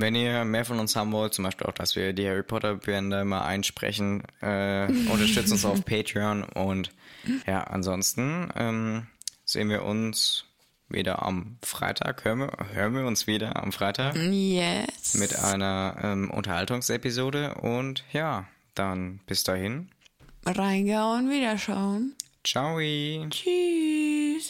Wenn 0.01 0.15
ihr 0.15 0.45
mehr 0.45 0.65
von 0.65 0.79
uns 0.79 0.95
haben 0.95 1.11
wollt, 1.11 1.35
zum 1.35 1.45
Beispiel 1.45 1.67
auch, 1.67 1.73
dass 1.73 1.95
wir 1.95 2.11
die 2.13 2.27
Harry 2.27 2.41
Potter 2.41 2.75
Bände 2.75 3.23
mal 3.23 3.43
einsprechen, 3.43 4.23
äh, 4.41 4.87
unterstützt 5.11 5.51
uns 5.51 5.63
auf 5.63 5.85
Patreon 5.85 6.43
und 6.43 6.91
ja, 7.45 7.61
ansonsten 7.65 8.49
ähm, 8.55 9.05
sehen 9.45 9.69
wir 9.69 9.83
uns 9.83 10.45
wieder 10.89 11.23
am 11.23 11.57
Freitag, 11.63 12.25
hören 12.25 12.39
wir, 12.39 12.51
hören 12.73 12.95
wir 12.95 13.05
uns 13.05 13.27
wieder 13.27 13.61
am 13.61 13.71
Freitag 13.71 14.15
yes. 14.15 15.13
mit 15.13 15.37
einer 15.37 15.95
ähm, 16.01 16.31
Unterhaltungsepisode 16.31 17.53
und 17.61 18.03
ja, 18.11 18.47
dann 18.73 19.19
bis 19.27 19.43
dahin. 19.43 19.89
Reingehauen, 20.47 21.29
wiederschauen. 21.29 22.15
Ciao. 22.43 22.79
Tschüss. 23.29 24.49